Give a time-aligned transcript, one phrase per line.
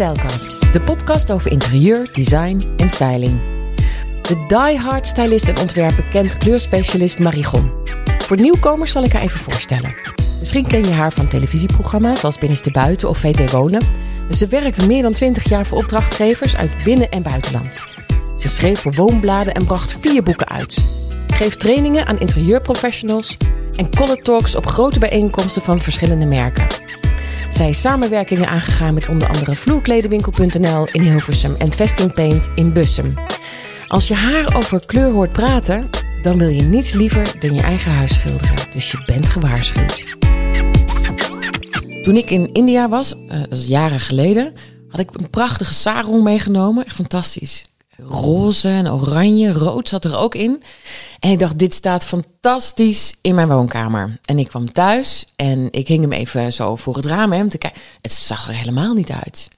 [0.00, 3.40] Stijlkast, de podcast over interieur, design en styling.
[4.22, 7.70] De die-hard stylist en ontwerper kent kleurspecialist Marigon.
[8.18, 9.94] Voor nieuwkomers zal ik haar even voorstellen.
[10.38, 13.82] Misschien ken je haar van televisieprogramma's zoals Binnenste Buiten of VT Wonen.
[14.30, 17.84] Ze werkte meer dan 20 jaar voor opdrachtgevers uit binnen- en buitenland.
[18.36, 20.78] Ze schreef voor woonbladen en bracht vier boeken uit.
[21.34, 23.36] Geeft trainingen aan interieurprofessionals
[23.76, 26.66] en color talks op grote bijeenkomsten van verschillende merken.
[27.50, 33.14] Zij is samenwerkingen aangegaan met onder andere vloerkledenwinkel.nl in Hilversum en Vesting Paint in Bussum.
[33.88, 35.90] Als je haar over kleur hoort praten,
[36.22, 38.56] dan wil je niets liever dan je eigen huis schilderen.
[38.72, 40.16] Dus je bent gewaarschuwd.
[42.02, 44.54] Toen ik in India was, uh, dat is jaren geleden,
[44.88, 46.84] had ik een prachtige sarong meegenomen.
[46.84, 47.64] Echt fantastisch.
[48.04, 50.62] Roze en oranje, rood zat er ook in.
[51.20, 54.18] En ik dacht, dit staat fantastisch in mijn woonkamer.
[54.24, 57.58] En ik kwam thuis en ik hing hem even zo voor het raam hem te
[57.58, 57.80] kijken.
[58.00, 59.48] Het zag er helemaal niet uit.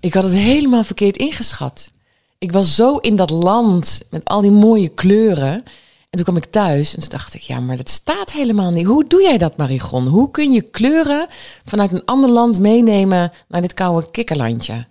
[0.00, 1.90] Ik had het helemaal verkeerd ingeschat.
[2.38, 5.52] Ik was zo in dat land met al die mooie kleuren.
[5.52, 5.64] En
[6.10, 8.86] toen kwam ik thuis en toen dacht ik, ja, maar dat staat helemaal niet.
[8.86, 10.06] Hoe doe jij dat, Marigon?
[10.06, 11.26] Hoe kun je kleuren
[11.64, 14.86] vanuit een ander land meenemen naar dit koude kikkerlandje?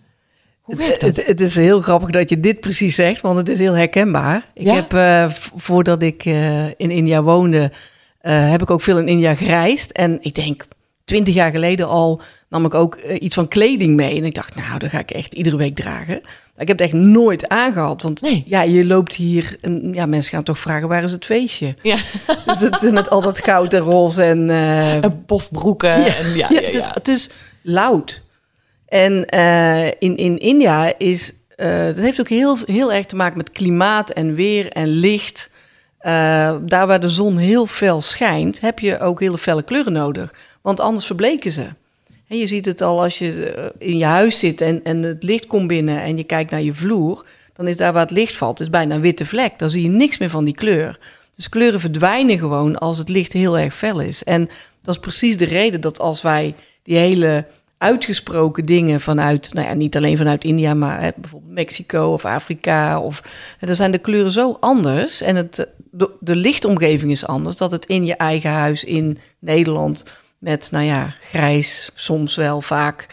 [0.68, 1.16] Hoe werkt dat?
[1.16, 4.46] Het, het, is heel grappig dat je dit precies zegt, want het is heel herkenbaar.
[4.54, 4.74] Ik Ja?
[4.76, 7.72] heb, eh, voordat ik eh, in India woonde,
[8.22, 9.92] eh, heb ik ook veel in India gereisd.
[9.92, 10.68] En ik denk,
[11.06, 14.18] twintig jaar geleden al nam ik ook iets van kleding mee.
[14.18, 16.16] En ik dacht, nou, dat ga ik echt iedere week dragen.
[16.58, 18.44] Ik heb het echt nooit aangehad, want Nee.
[18.46, 21.76] ja, je loopt hier en ja, mensen gaan toch vragen, waar is het feestje?
[21.82, 21.96] Ja,
[22.46, 24.50] Dus het, met al dat goud en roze en...
[24.50, 26.00] en pofbroeken.
[26.00, 26.92] ja, en ja, ja, ja, het, is, ja.
[26.94, 27.30] het is
[27.62, 28.26] loud.
[28.88, 31.34] En eh, in, in India is...
[31.56, 35.50] eh dat heeft ook heel, heel erg te maken met klimaat en weer en licht.
[35.98, 40.34] Eh, daar waar de zon heel fel schijnt, heb je ook hele felle kleuren nodig.
[40.62, 41.66] Want anders verbleken ze.
[42.28, 45.48] En je ziet het al als je in je huis zit en, en het licht
[45.48, 47.26] komt binnen en je kijkt naar je vloer.
[47.54, 49.60] Dan is daar waar het licht valt, is bijna een witte vlek.
[49.60, 51.00] Dan zie je niks meer van die kleur.
[51.36, 54.24] Dus kleuren verdwijnen gewoon als het licht heel erg fel is.
[54.24, 54.50] En
[54.82, 57.46] dat is precies de reden dat als wij die hele
[57.78, 63.00] uitgesproken dingen vanuit, nou ja, niet alleen vanuit India, maar hè, bijvoorbeeld Mexico of Afrika,
[63.00, 63.22] of
[63.60, 67.72] hè, dan zijn de kleuren zo anders en het, de, de lichtomgeving is anders, dat
[67.72, 70.04] het in je eigen huis in Nederland
[70.38, 73.08] met, nou ja, grijs, soms wel vaak,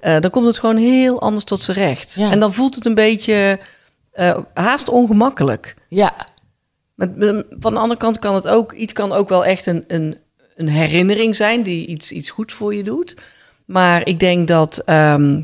[0.00, 2.14] eh, dan komt het gewoon heel anders tot z'n recht.
[2.14, 2.30] Ja.
[2.30, 3.58] En dan voelt het een beetje
[4.12, 5.74] eh, haast ongemakkelijk.
[5.88, 6.14] ja,
[6.94, 7.08] Maar
[7.50, 10.16] van de andere kant kan het ook, iets kan ook wel echt een, een,
[10.56, 13.14] een herinnering zijn die iets, iets goed voor je doet.
[13.68, 15.42] Maar ik denk dat ehm,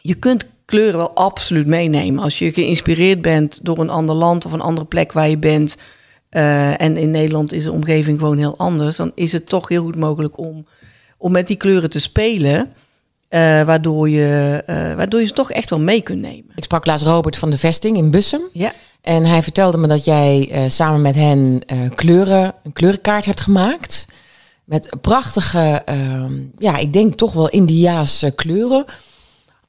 [0.00, 2.22] je kunt kleuren wel absoluut meenemen.
[2.22, 5.76] Als je geïnspireerd bent door een ander land of een andere plek waar je bent.
[6.28, 8.96] eh, en in Nederland is de omgeving gewoon heel anders.
[8.96, 10.66] Dan is het toch heel goed mogelijk om,
[11.18, 12.72] om met die kleuren te spelen.
[13.28, 16.52] eh, waardoor, je, eh, waardoor je ze toch echt wel mee kunt nemen.
[16.54, 18.42] ik sprak laatst Robert van de Vesting in Bussum.
[18.52, 18.72] Ja.
[19.00, 21.62] En hij vertelde me dat jij samen met hen
[21.94, 24.06] kleuren, een kleurenkaart hebt gemaakt.
[24.70, 28.84] Met prachtige, ehm, ja, ik denk toch wel Indiaanse kleuren.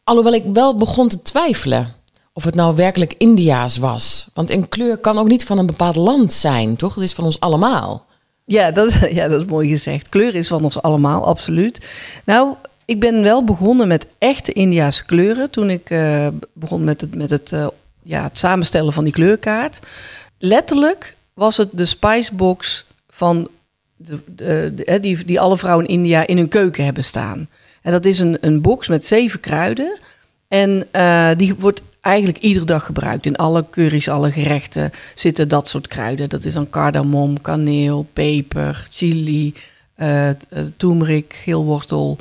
[0.04, 1.94] Alhoewel ik wel begon te twijfelen
[2.34, 4.28] of het nou werkelijk Indiaas was.
[4.34, 6.96] Want een kleur kan ook niet van een bepaald land zijn, toch?
[6.96, 8.06] Het is van ons allemaal.
[8.44, 10.10] Ja dat, ja, dat is mooi gezegd.
[10.10, 11.90] Kleur is van ons allemaal, absoluut.
[12.26, 12.54] Nou,
[12.86, 15.50] ik ben wel begonnen met echte Indiaanse kleuren.
[15.50, 17.68] Toen ik eh, begon met, het, met het, eh,
[18.04, 19.80] ja, het samenstellen van die kleurkaart.
[20.38, 23.50] Letterlijk was het de spicebox van
[25.02, 27.50] die, die alle vrouwen in India in hun keuken hebben staan.
[27.82, 30.00] En dat is een, een box met zeven kruiden.
[30.48, 33.26] En eh, die wordt eigenlijk iedere dag gebruikt.
[33.26, 36.30] In alle curry's, alle gerechten zitten dat soort kruiden.
[36.30, 39.54] Dat is dan cardamom, kaneel, peper, chili,
[39.96, 40.30] eh,
[40.78, 42.18] turmeric, geelwortel.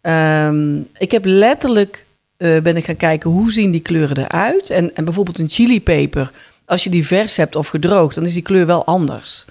[0.00, 2.04] Ehm, ik heb letterlijk
[2.36, 4.70] ben ik gaan kijken hoe zien die kleuren eruit.
[4.70, 6.30] En, en bijvoorbeeld een chilipeper,
[6.64, 9.44] als je die vers hebt of gedroogd, dan is die kleur wel anders.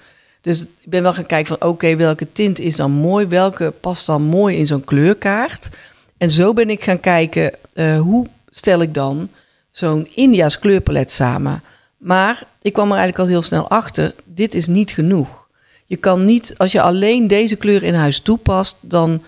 [0.44, 3.26] Dus ik ben wel gaan kijken van oké, welke tint is dan mooi?
[3.26, 5.68] Welke past dan mooi in zo'n kleurkaart?
[6.16, 9.28] En zo ben ik gaan kijken eh, hoe stel ik dan
[9.70, 11.62] zo'n India's kleurpalet samen.
[11.96, 15.48] Maar ik kwam er eigenlijk al heel snel achter, dit is niet genoeg.
[15.84, 19.22] Je kan niet, als je alleen deze kleur in huis toepast, dan,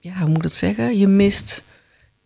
[0.00, 0.98] ja, hoe moet ik dat zeggen?
[0.98, 1.62] Je mist,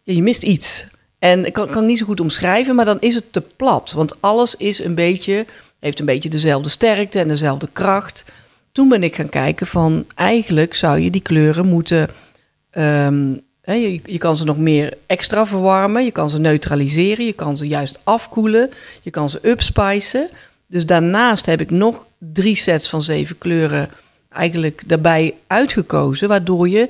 [0.03, 0.87] je mist iets.
[1.19, 3.93] En ik kan, kan niet zo goed omschrijven, maar dan is het te plat.
[3.93, 5.47] Want alles is een beetje,
[5.81, 8.25] heeft een beetje dezelfde sterkte en dezelfde kracht.
[8.73, 12.09] Toen ben ik gaan kijken van, eigenlijk zou je die kleuren moeten
[12.71, 13.33] Ehm,
[13.63, 17.67] je, je kan ze nog meer extra verwarmen, je kan ze neutraliseren, je kan ze
[17.67, 18.71] juist afkoelen,
[19.03, 20.29] je kan ze upspicen.
[20.67, 23.89] Dus daarnaast heb ik nog drie sets van zeven kleuren
[24.29, 26.89] eigenlijk daarbij uitgekozen, waardoor je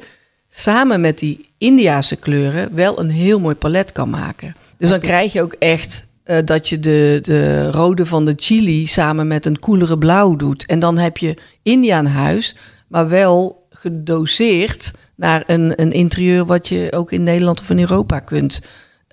[0.48, 4.56] samen met die Indiaanse kleuren wel een heel mooi palet kan maken.
[4.76, 8.86] Dus dan krijg je ook echt eh, dat je de, de rode van de chili
[8.86, 10.66] samen met een koelere blauw doet.
[10.66, 12.56] En dan heb je Indiaan huis,
[12.88, 18.18] maar wel gedoseerd naar een, een interieur wat je ook in Nederland of in Europa
[18.18, 18.60] kunt,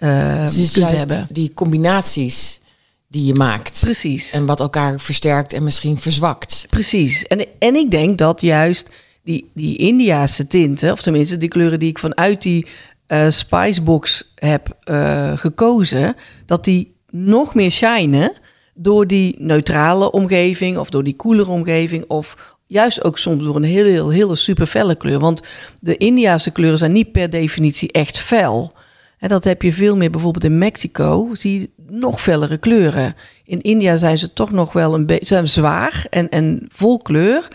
[0.03, 1.27] uh, dus kunt hebben.
[1.31, 2.59] die combinaties
[3.07, 3.79] die je maakt.
[3.79, 4.31] Precies.
[4.31, 6.65] En wat elkaar versterkt en misschien verzwakt.
[6.69, 7.23] Precies.
[7.23, 8.89] En, en ik denk dat juist
[9.23, 12.67] die, die Indiaanse tinten, of tenminste die kleuren die ik vanuit die
[13.07, 16.15] uh, Spicebox heb uh, gekozen,
[16.45, 18.31] dat die nog meer shinen
[18.73, 23.63] door die neutrale omgeving of door die koelere omgeving of juist ook soms door een
[23.63, 25.19] hele, heel, hele super felle kleur.
[25.19, 25.41] Want
[25.79, 28.73] de Indiaanse kleuren zijn niet per definitie echt fel.
[29.17, 33.15] En dat heb je veel meer bijvoorbeeld in Mexico, zie je nog fellere kleuren.
[33.43, 37.47] In India zijn ze toch nog wel een beetje zwaar en, en vol kleur,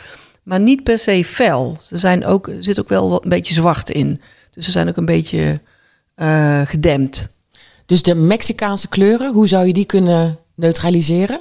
[0.43, 1.77] maar niet per se fel.
[1.81, 4.21] Ze zijn ook, er zit ook wel een beetje zwart in.
[4.51, 5.61] Dus ze zijn ook een beetje
[6.17, 7.37] uh, gedempt.
[7.93, 11.41] Dus de Mexicaanse kleuren, hoe zou je die kunnen neutraliseren?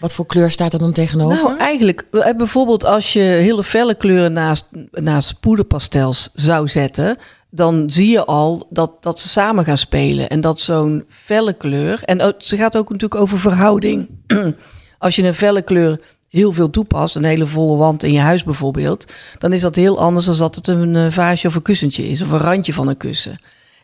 [0.00, 1.42] Wat voor kleur staat er dan tegenover?
[1.42, 2.06] Nou, eigenlijk
[2.36, 7.16] bijvoorbeeld als je hele felle kleuren naast, naast poederpastels zou zetten,
[7.50, 10.28] dan zie je al dat, dat ze samen gaan spelen.
[10.28, 12.02] En dat zo'n felle kleur.
[12.04, 14.08] En ze gaat ook natuurlijk over verhouding.
[14.98, 18.44] Als je een felle kleur heel veel toepast, een hele volle wand in je huis
[18.44, 22.08] bijvoorbeeld, dan is dat heel anders dan dat het een eh, vaasje of een kussentje
[22.08, 23.38] is, of een randje van een kussen.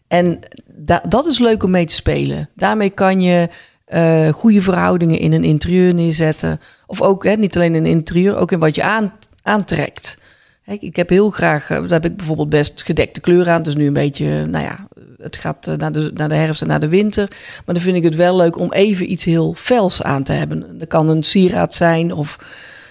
[0.09, 2.49] En da dat is leuk om mee te spelen.
[2.55, 3.49] Daarmee kan je
[3.89, 6.61] uh, goede verhoudingen in een interieur neerzetten.
[6.87, 9.13] Of ook hè, niet alleen in een interieur, ook in wat je aan,
[9.43, 10.19] aantrekt.
[10.65, 13.63] Ik heb heel graag, eh, daar heb ik bijvoorbeeld best gedekte kleur aan.
[13.63, 14.89] Dus nu een beetje, nou ja,
[15.19, 17.29] het gaat naar de, naar de herfst en naar de winter.
[17.65, 20.79] Maar dan vind ik het wel leuk om even iets heel fels aan te hebben.
[20.79, 22.39] Dat kan een sieraad zijn of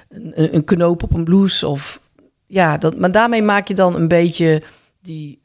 [0.09, 1.67] een, een knoop op een blouse.
[1.67, 1.99] Of,
[2.45, 4.61] ja, dat, maar daarmee maak je dan een beetje
[5.01, 5.39] die,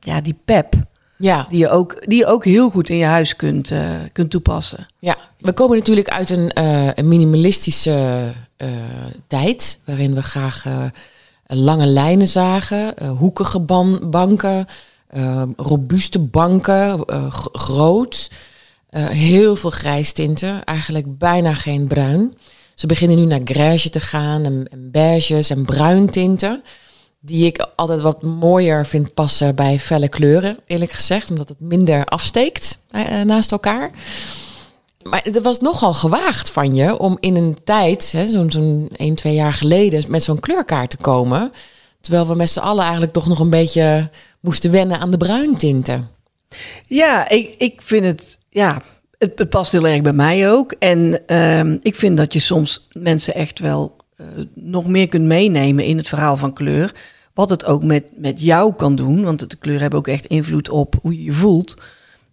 [0.00, 0.74] ja, die pep.
[1.18, 1.46] Ja.
[1.48, 4.86] Die, je ook, die je ook heel goed in je huis kunt, uh, kunt toepassen.
[4.98, 8.32] Ja, we komen natuurlijk uit een, uh, een minimalistische
[9.26, 9.78] tijd.
[9.84, 10.64] Waarin we graag
[11.46, 14.66] lange lijnen zagen, hoekige ban banken,
[15.56, 17.04] robuuste banken,
[17.52, 18.30] groot.
[18.96, 22.34] heel veel grijstinten, eigenlijk bijna geen bruin.
[22.74, 26.62] Ze beginnen nu naar grijsje te gaan en, en beiges en bruintinten.
[27.26, 31.30] Die ik altijd wat mooier vind passen bij felle kleuren, eerlijk gezegd.
[31.30, 32.78] Omdat het minder afsteekt
[33.24, 33.90] naast elkaar.
[35.02, 39.34] Maar het was nogal gewaagd van je om in een tijd, zo'n zo'n 1, 2
[39.34, 41.52] jaar geleden, met zo'n kleurkaart te komen.
[42.00, 44.10] Terwijl we met z'n allen eigenlijk toch nog een beetje
[44.40, 46.08] moesten wennen aan de bruintinten.
[46.86, 48.82] Ja, ik, ik vind het, ja,
[49.18, 50.72] het, past heel erg bij mij ook.
[50.72, 53.96] En uh, ik vind dat je soms mensen echt wel
[54.54, 56.92] nog meer kunt meenemen in het verhaal van kleur.
[57.34, 60.68] Wat het ook met, met jou kan doen, want de kleuren hebben ook echt invloed
[60.68, 61.74] op hoe je je voelt.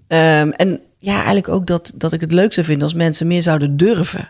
[0.08, 3.42] Um, en ja, eigenlijk ook dat, dat ik het leuk zou vinden als mensen meer
[3.42, 4.30] zouden durven.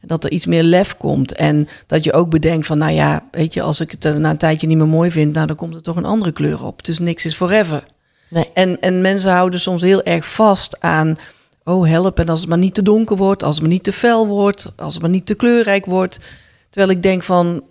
[0.00, 1.32] Dat er iets meer lef komt.
[1.32, 4.36] En dat je ook bedenkt van, nou ja, weet je, als ik het na een
[4.36, 6.84] tijdje niet meer mooi vind, nou dan komt er toch een andere kleur op.
[6.84, 7.84] Dus niks is forever.
[8.28, 8.50] Nee.
[8.54, 11.18] En, en mensen houden soms heel erg vast aan,
[11.64, 13.92] oh help, en als het maar niet te donker wordt, als het maar niet te
[13.92, 16.18] fel wordt, als het maar niet te kleurrijk wordt.
[16.78, 17.64] Terwijl ik denk van,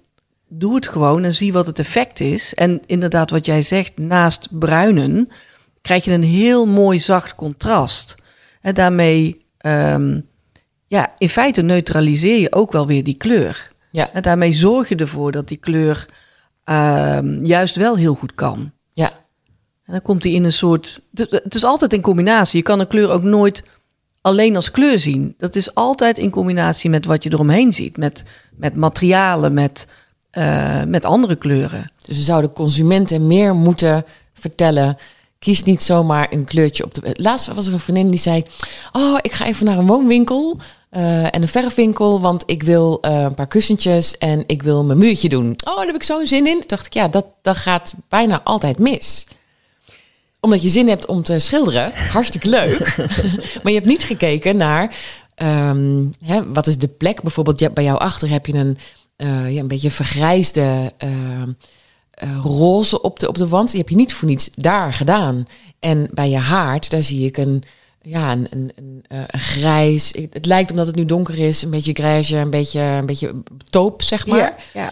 [0.47, 2.53] doe het gewoon en zie wat het effect is.
[2.53, 5.29] En inderdaad, wat jij zegt, naast bruinen
[5.81, 8.15] krijg je een heel mooi zacht contrast.
[8.61, 10.27] En daarmee, um,
[10.87, 13.71] ja, in feite neutraliseer je ook wel weer die kleur.
[13.91, 14.09] Ja.
[14.13, 16.05] En daarmee zorg je ervoor dat die kleur
[16.65, 18.71] um, juist wel heel goed kan.
[18.89, 19.09] Ja.
[19.85, 21.01] En dan komt die in een soort.
[21.13, 22.57] Het is altijd in combinatie.
[22.57, 23.63] Je kan een kleur ook nooit
[24.27, 25.35] alleen als kleur zien.
[25.37, 27.97] Dat is altijd in combinatie met wat je eromheen ziet.
[27.97, 28.23] Met,
[28.55, 29.87] met materialen, met,
[30.37, 31.91] uh, met andere kleuren.
[32.05, 34.97] Dus we zouden consumenten meer moeten vertellen
[35.39, 37.01] Kies niet zomaar een kleurtje op de.
[37.13, 38.43] Laatst was er een vriendin die zei:
[38.91, 40.57] Oh, ik ga even naar een woonwinkel
[40.91, 44.97] uh, en een verfwinkel, want ik wil uh, een paar kussentjes en ik wil mijn
[44.97, 45.55] muurtje doen.
[45.65, 46.53] Oh, daar heb ik zo'n zin in.
[46.53, 49.27] Toen dacht ik, ja, dat, dat gaat bijna altijd mis.
[50.47, 52.95] Omdat je zin hebt om te schilderen, hartstikke leuk.
[53.63, 54.95] maar je hebt niet gekeken naar
[55.43, 57.21] um, hè, wat is de plek.
[57.21, 58.77] Bijvoorbeeld bij jou achter heb je een,
[59.17, 63.69] uh, ja, een beetje vergrijsde uh, roze op de, op de wand.
[63.69, 65.45] Die heb je niet voor niets daar gedaan.
[65.79, 67.63] En bij je haard, daar zie ik een,
[68.01, 70.13] ja, een, een, een, uh, een grijs.
[70.29, 73.35] Het lijkt omdat het nu donker is, een beetje grijsje, een beetje, een beetje
[73.69, 74.39] toop, zeg maar.
[74.39, 74.91] Ja, ja.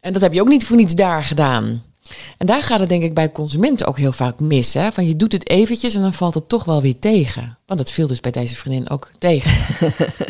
[0.00, 1.82] En dat heb je ook niet voor niets daar gedaan.
[2.38, 4.74] En daar gaat het denk ik bij consumenten ook heel vaak mis.
[4.74, 4.92] Hè?
[4.92, 7.58] Van je doet het eventjes en dan valt het toch wel weer tegen.
[7.66, 9.50] Want het viel dus bij deze vriendin ook tegen.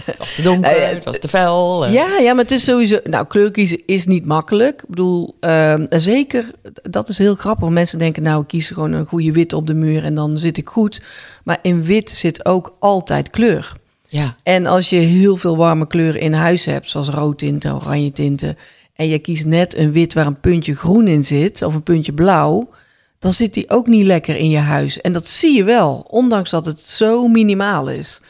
[0.05, 1.87] het was te donker, Nou ja, het was te fel.
[1.87, 1.93] eh.
[1.93, 2.99] Ja, ja, maar het is sowieso.
[3.05, 4.83] Nou, kleur kiezen is niet makkelijk.
[4.83, 6.51] Ik bedoel, ehm, zeker,
[6.83, 7.69] dat is heel grappig.
[7.69, 10.57] Mensen denken, nou, ik kies gewoon een goede wit op de muur en dan zit
[10.57, 11.01] ik goed.
[11.45, 13.73] Maar in wit zit ook altijd kleur.
[14.09, 14.37] ja.
[14.43, 18.57] En als je heel veel warme kleuren in huis hebt, zoals roodtinten, oranje tinten,
[19.03, 22.13] en je kiest net een wit waar een puntje groen in zit, of een puntje
[22.13, 22.69] blauw,
[23.19, 25.01] dan zit die ook niet lekker in je huis.
[25.01, 28.21] En dat zie je wel, ondanks dat het zo minimaal is.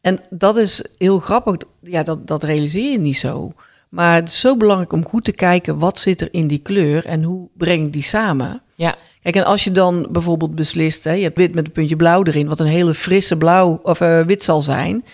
[0.00, 3.52] En dat is heel grappig, ja, dat, dat realiseer je niet zo.
[3.88, 7.06] Maar het is zo belangrijk om goed te kijken, wat zit er in die kleur
[7.06, 8.62] en hoe breng ik die samen?
[8.76, 8.94] ja.
[9.22, 12.24] Kijk, en als je dan bijvoorbeeld beslist, hè, je hebt wit met een puntje blauw
[12.24, 15.04] erin, wat een hele frisse blauw of eh, wit zal zijn.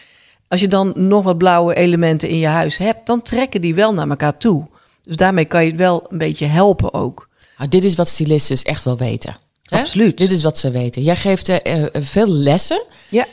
[0.49, 3.95] Als je dan nog wat blauwe elementen in je huis hebt, dan trekken die wel
[3.95, 4.67] naar elkaar toe.
[5.07, 7.29] Dus daarmee kan je het wel een beetje helpen ook.
[7.59, 9.37] Nou, dit is wat stylisten echt wel weten.
[9.63, 9.79] hè?
[9.81, 10.19] Absoluut.
[10.19, 11.03] Dit is wat ze weten.
[11.03, 12.83] Jij geeft eh, veel lessen.
[13.09, 13.27] Ja,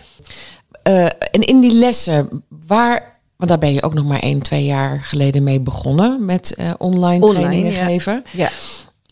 [0.84, 4.66] Eh, en in die lessen, waar, want daar ben je ook nog maar één, twee
[4.66, 7.86] jaar geleden mee begonnen met online, Online, trainingen ja.
[7.86, 8.24] geven.
[8.32, 8.50] ja.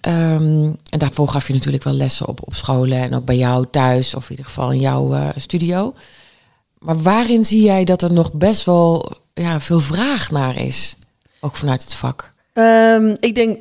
[0.01, 3.65] Ehm, en daarvoor gaf je natuurlijk wel lessen op, op scholen en ook bij jou
[3.71, 5.93] thuis, of in ieder geval in jouw studio.
[6.79, 10.95] Maar waarin zie jij dat er nog best wel ja, veel vraag naar is?
[11.39, 12.33] Ook vanuit het vak.
[12.53, 13.57] Ehm, ik denk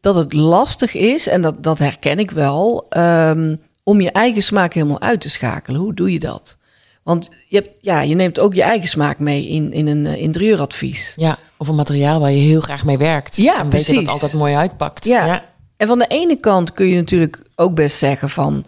[0.00, 4.72] dat het lastig is, en dat, dat herken ik wel, ehm, om je eigen smaak
[4.72, 5.80] helemaal uit te schakelen.
[5.80, 6.56] Hoe doe je dat?
[7.02, 10.22] Want je, hebt, ja, je neemt ook je eigen smaak mee in, in een eh,
[10.22, 11.12] interieuradvies.
[11.16, 13.36] Ja, of een materiaal waar je heel graag mee werkt.
[13.36, 15.04] Ja, en weet je dat het altijd mooi uitpakt.
[15.04, 15.44] Ja.
[15.76, 18.64] En van de ene kant kun je natuurlijk ook best zeggen van...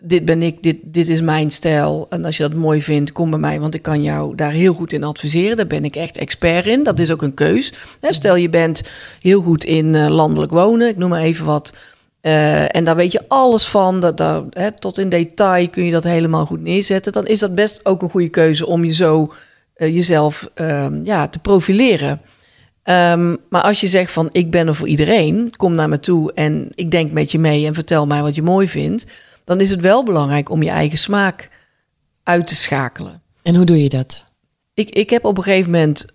[0.00, 2.06] dit ben ik, dit, dit is mijn stijl.
[2.10, 4.74] En als je dat mooi vindt, kom bij mij, want ik kan jou daar heel
[4.74, 5.56] goed in adviseren.
[5.56, 6.82] Daar ben ik echt expert in.
[6.82, 7.72] Dat is ook een keus.
[8.00, 8.82] Stel je bent
[9.20, 11.72] heel goed in eh, landelijk wonen, ik noem maar even wat.
[12.20, 14.00] Eh, en daar weet je alles van.
[14.00, 17.12] Dat, hè, tot in detail kun je dat helemaal goed neerzetten.
[17.12, 19.32] Dan is dat best ook een goede keuze om je zo
[19.74, 22.20] eh, jezelf ehm, ja, te profileren.
[22.82, 26.32] Ehm, maar als je zegt van ik ben er voor iedereen, kom naar me toe
[26.32, 29.04] en ik denk met je mee en vertel mij wat je mooi vindt,
[29.44, 31.50] dan is het wel belangrijk om je eigen smaak
[32.22, 33.22] uit te schakelen.
[33.42, 34.24] En hoe doe je dat?
[34.74, 36.06] Ik, ik heb op een gegeven moment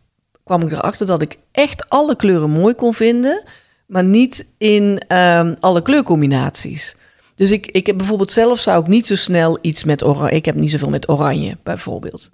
[0.44, 3.44] kwam ik erachter dat ik echt alle kleuren mooi kon vinden,
[3.88, 6.96] maar niet in ehm, alle kleurcombinaties.
[7.36, 10.36] Dus ik, ik heb bijvoorbeeld zelf zou ik niet zo snel iets met oranje.
[10.36, 12.30] Ik heb niet zoveel met oranje bijvoorbeeld.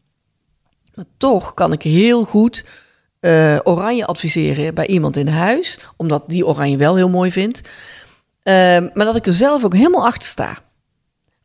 [0.96, 2.66] Maar toch kan ik heel goed
[3.20, 7.62] eh, oranje adviseren bij iemand in huis, omdat die oranje wel heel mooi vindt.
[8.44, 10.58] Ehm, maar dat ik er zelf ook helemaal achter sta.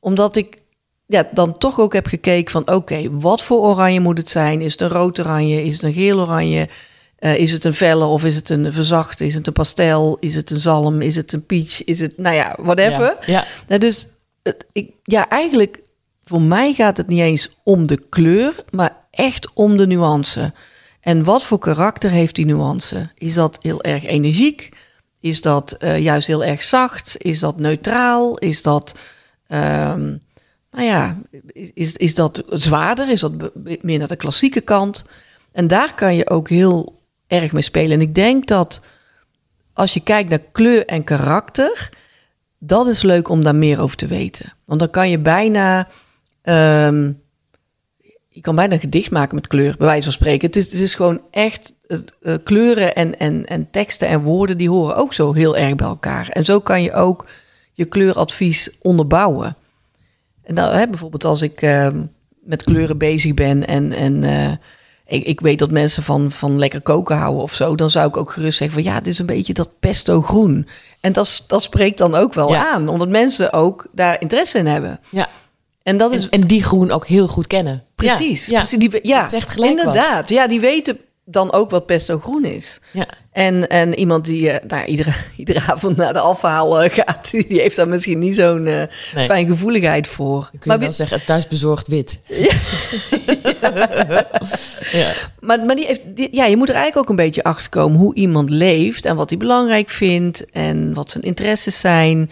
[0.07, 0.59] Omdat ik
[1.07, 4.61] ja, dan toch ook heb gekeken van oké, wat voor oranje moet het zijn?
[4.61, 5.63] Is het een rood oranje?
[5.63, 6.69] Is het een geel oranje?
[7.17, 9.21] Eh, is het een felle of is het een verzacht?
[9.21, 10.17] Is het een pastel?
[10.21, 11.03] Is het een zalm?
[11.03, 11.85] Is het een peach?
[11.85, 13.17] Is het, nou ja, whatever.
[13.21, 13.33] Ja.
[13.33, 13.45] ja.
[13.69, 14.07] Nou, dus
[14.43, 15.83] het, ik, ja, eigenlijk
[16.25, 20.53] voor mij gaat het niet eens om de kleur, maar echt om de nuance.
[21.01, 23.11] En wat voor karakter heeft die nuance?
[23.15, 24.69] Is dat heel erg energiek?
[25.21, 27.15] Is dat eh, juist heel erg zacht?
[27.19, 28.39] Is dat neutraal?
[28.39, 28.95] Is dat,
[29.47, 30.17] ehm,
[30.71, 31.19] nou ja,
[31.75, 33.09] is- is, dat zwaarder?
[33.11, 33.33] Is dat
[33.83, 35.05] meer naar de klassieke kant?
[35.53, 37.91] En daar kan je ook heel erg mee spelen.
[37.91, 38.81] En ik denk dat
[39.73, 41.91] als je kijkt naar kleur en karakter,
[42.59, 44.53] dat is leuk om daar meer over te weten.
[44.65, 45.89] Want dan kan je bijna,
[46.43, 47.13] ehm,
[48.29, 50.47] je kan bijna gedicht maken met kleur, bij wijze van spreken.
[50.47, 51.75] Het is, het is gewoon echt
[52.23, 55.87] eh, kleuren en, en, en teksten en woorden die horen ook zo heel erg bij
[55.87, 56.29] elkaar.
[56.29, 57.27] En zo kan je ook
[57.77, 59.57] je kleuradvies onderbouwen.
[60.43, 62.03] En dan, hè, bijvoorbeeld als ik ehm,
[62.41, 64.53] met kleuren bezig ben en, en eh,
[65.07, 68.17] ik, ik weet dat mensen van, van lekker koken houden of zo, dan zou ik
[68.17, 70.69] ook gerust zeggen van ja, dit is een beetje dat pesto groen.
[71.01, 72.71] En dat, dat spreekt dan ook wel Ja.
[72.73, 75.01] aan, omdat mensen ook daar interesse in hebben.
[75.11, 75.29] ja.
[75.83, 77.83] En dat is En, en die groen ook heel goed kennen.
[77.95, 78.47] precies.
[78.47, 79.87] Ja, precies die, ja Dat is echt gelijk wat.
[79.87, 80.29] inderdaad.
[80.29, 82.81] Ja, die weten dan ook wat pesto groen is.
[82.93, 83.07] ja.
[83.33, 87.61] En, en iemand die eh, nou, iedere, iedere avond naar de afhaal eh, gaat, die
[87.61, 88.83] heeft daar misschien niet zo'n eh
[89.15, 89.27] Nee.
[89.27, 90.41] fijngevoeligheid voor.
[90.41, 92.21] Dan kun je Maar, wel zeggen, thuisbezorgd wit.
[94.93, 95.13] ja.
[95.41, 97.99] maar, maar die heeft, die- ja, je moet er eigenlijk ook een beetje achter komen
[97.99, 102.31] hoe iemand leeft en wat hij belangrijk vindt en wat zijn interesses zijn.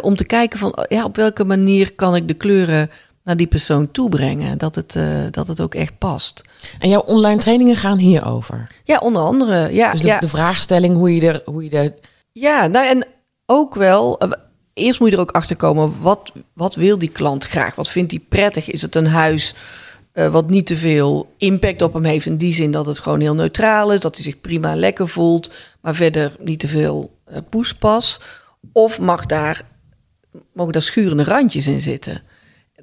[0.00, 2.90] om te kijken van ja, op welke manier kan ik de kleuren
[3.26, 4.58] naar die persoon toebrengen.
[4.58, 6.42] Dat het, eh, dat het ook echt past.
[6.78, 8.66] En jouw online trainingen gaan hierover.
[8.84, 9.72] Ja, onder andere.
[9.74, 10.18] Ja, Dus de, ja.
[10.18, 11.42] de vraagstelling hoe je er...
[11.44, 11.94] Hoe je er
[12.32, 13.06] Ja, nou en
[13.46, 14.18] ook wel.
[14.18, 14.30] eh,
[14.74, 15.94] Eerst moet je er ook achter komen.
[16.00, 17.74] Wat, wat wil die klant graag?
[17.74, 18.70] Wat vindt hij prettig?
[18.70, 19.54] Is het een huis
[20.12, 22.26] eh, wat niet te veel impact op hem heeft?
[22.26, 24.00] In die zin dat het gewoon heel neutraal is.
[24.00, 25.52] Dat hij zich prima lekker voelt.
[25.80, 27.14] Maar verder niet te veel
[27.50, 28.20] poespas.
[28.72, 29.62] Of mag daar,
[30.52, 32.22] mogen daar schurende randjes in zitten?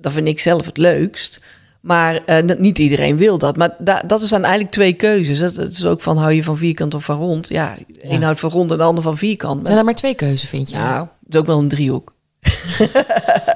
[0.03, 1.39] Dat vind ik zelf het leukst.
[1.81, 3.57] Maar eh, dat- niet iedereen wil dat.
[3.57, 5.39] Maar da- dat zijn eigenlijk twee keuzes.
[5.39, 7.47] Het het is ook van hou je van vierkant of van rond.
[7.49, 9.65] Ja, één houdt van rond en de ander van vierkant.
[9.67, 10.75] Zijn er maar twee keuzen, vind je?
[10.75, 12.13] Nou, het is ook wel een driehoek.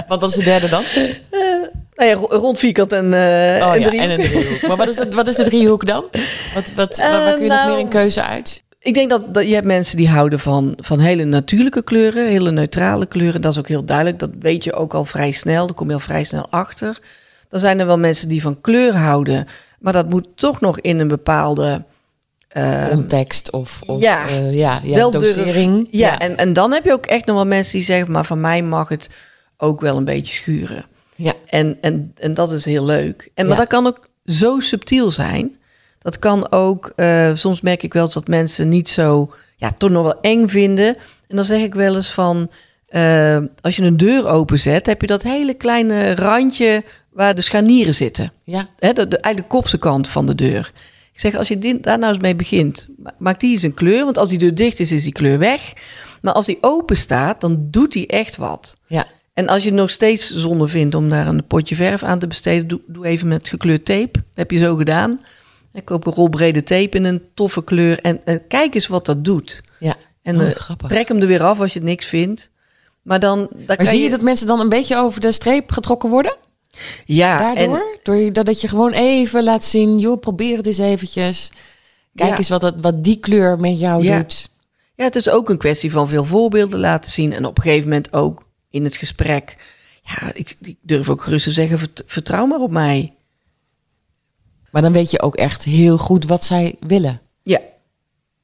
[0.07, 0.83] Want wat is de derde dan?
[1.95, 4.67] Nou ja, ro- rond vierkant en, eh Oh en ja, een driehoek.
[4.67, 6.03] Maar wat is, het, wat is de driehoek dan?
[6.53, 8.63] Wat, wat, waar, waar kun je nog nou, meer in keuze uit?
[8.87, 12.51] Ik denk dat, dat je hebt mensen die houden van, van hele natuurlijke kleuren, hele
[12.51, 13.41] neutrale kleuren.
[13.41, 14.19] Dat is ook heel duidelijk.
[14.19, 15.65] Dat weet je ook al vrij snel.
[15.65, 16.99] Daar kom je al vrij snel achter.
[17.49, 19.47] Dan zijn er wel mensen die van kleur houden.
[19.79, 21.83] Maar dat moet toch nog in een bepaalde
[22.47, 25.87] eh, Context of, of ja, ja, ja, ja wel dosering.
[25.91, 28.41] Ja, En, en dan heb je ook echt nog wel mensen die zeggen, maar van
[28.41, 29.09] mij mag het
[29.57, 30.85] ook wel een beetje schuren.
[31.15, 31.33] ja.
[31.47, 33.29] En, en, en dat is heel leuk.
[33.33, 33.61] En, maar Ja.
[33.61, 35.55] dat kan ook zo subtiel zijn.
[35.99, 39.89] Dat kan ook, eh, soms merk ik wel eens dat mensen niet zo, ja, toch
[39.89, 40.95] nog wel eng vinden.
[41.27, 42.49] En dan zeg ik wel eens van,
[42.87, 47.95] eh, als je een deur openzet, heb je dat hele kleine randje waar de scharnieren
[47.95, 48.31] zitten.
[48.43, 48.67] ja.
[48.79, 50.71] De, de, eigenlijk de kopse kant van de deur.
[51.13, 53.73] Ik zeg, als je dit, daar nou eens mee begint, ma- maak die eens een
[53.73, 54.03] kleur.
[54.03, 55.73] Want als die deur dicht is, is die kleur weg.
[56.21, 58.77] Maar als die open staat, dan doet die echt wat.
[58.87, 59.05] ja.
[59.33, 62.27] En als je het nog steeds zonde vindt om daar een potje verf aan te
[62.27, 64.11] besteden, doe, doe even met gekleurd tape.
[64.11, 65.21] Dat heb je zo gedaan.
[65.77, 67.99] Ik koop een rol brede tape in een toffe kleur.
[67.99, 69.61] En, en kijk eens wat dat doet.
[69.79, 69.95] ja.
[70.21, 72.49] En Oh, eh, trek hem er weer af als je het niks vindt.
[73.01, 76.09] Maar dan, Maar kan zie je dat mensen dan een beetje over de streep getrokken
[76.09, 76.35] worden?
[77.05, 77.95] Ja, Daardoor?
[78.03, 81.51] en, Door dat je gewoon even laat zien, joh, probeer het eens eventjes.
[82.15, 82.37] Kijk Ja.
[82.37, 84.17] eens wat, dat, wat die kleur met jou Ja.
[84.17, 84.49] doet.
[84.95, 87.33] ja, het is ook een kwestie van veel voorbeelden laten zien.
[87.33, 89.57] En op een gegeven moment ook in het gesprek.
[90.03, 93.13] Ja, ik, ik durf ook gerust te zeggen, vert- vertrouw maar op mij.
[94.77, 97.21] Maar dan weet je ook echt heel goed wat zij willen.
[97.43, 97.59] Ja.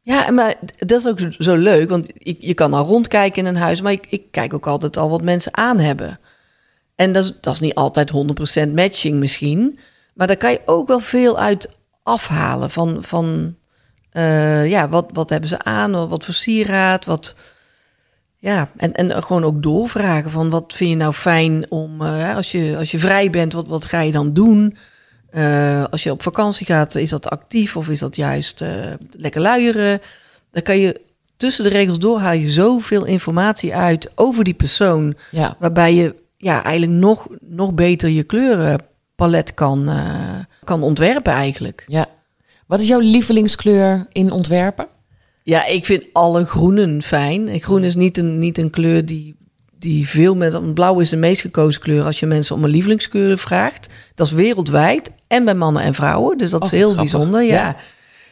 [0.02, 3.62] Ja, maar dat is ook zo- leuk, want je, je kan al rondkijken in een
[3.62, 6.20] huis, maar ik, ik kijk ook altijd al wat mensen aan hebben.
[6.96, 8.12] En dat is, dat is niet altijd
[8.68, 9.80] 100% matching misschien,
[10.14, 11.70] maar daar kan je ook wel veel uit
[12.04, 13.56] afhalen van, van
[14.10, 17.36] eh, ja, wat, wat hebben ze aan, wat, wat voor sieraad, wat...
[18.38, 22.52] Ja, en, en gewoon ook doorvragen van wat vind je nou fijn om, eh, als,
[22.52, 24.78] je, als je vrij bent, wat, wat ga je dan doen?
[25.34, 28.70] Eh, als je op vakantie gaat, is dat actief of is dat juist eh,
[29.12, 30.00] lekker luieren?
[30.52, 31.02] Dan kan je
[31.38, 35.56] tussen de regels door haal je zoveel informatie uit over die persoon, Ja.
[35.60, 41.84] waarbij je ja, eigenlijk nog, nog beter je kleurenpalet kan, eh, kan ontwerpen eigenlijk.
[41.88, 42.06] ja.
[42.68, 44.88] Wat is jouw lievelingskleur in ontwerpen?
[45.44, 47.48] Ja, ik vind alle groenen fijn.
[47.50, 49.36] En groen is niet een, niet een kleur die,
[49.84, 50.54] die veel met...
[50.54, 53.88] want Blauw is de meest gekozen kleur als je mensen om een lievelingskleur vraagt.
[54.16, 56.38] Dat is wereldwijd en bij mannen en vrouwen.
[56.38, 57.12] Dus dat Oh, is heel grappig.
[57.12, 57.42] bijzonder.
[57.42, 57.54] Ja.
[57.54, 57.76] Ja.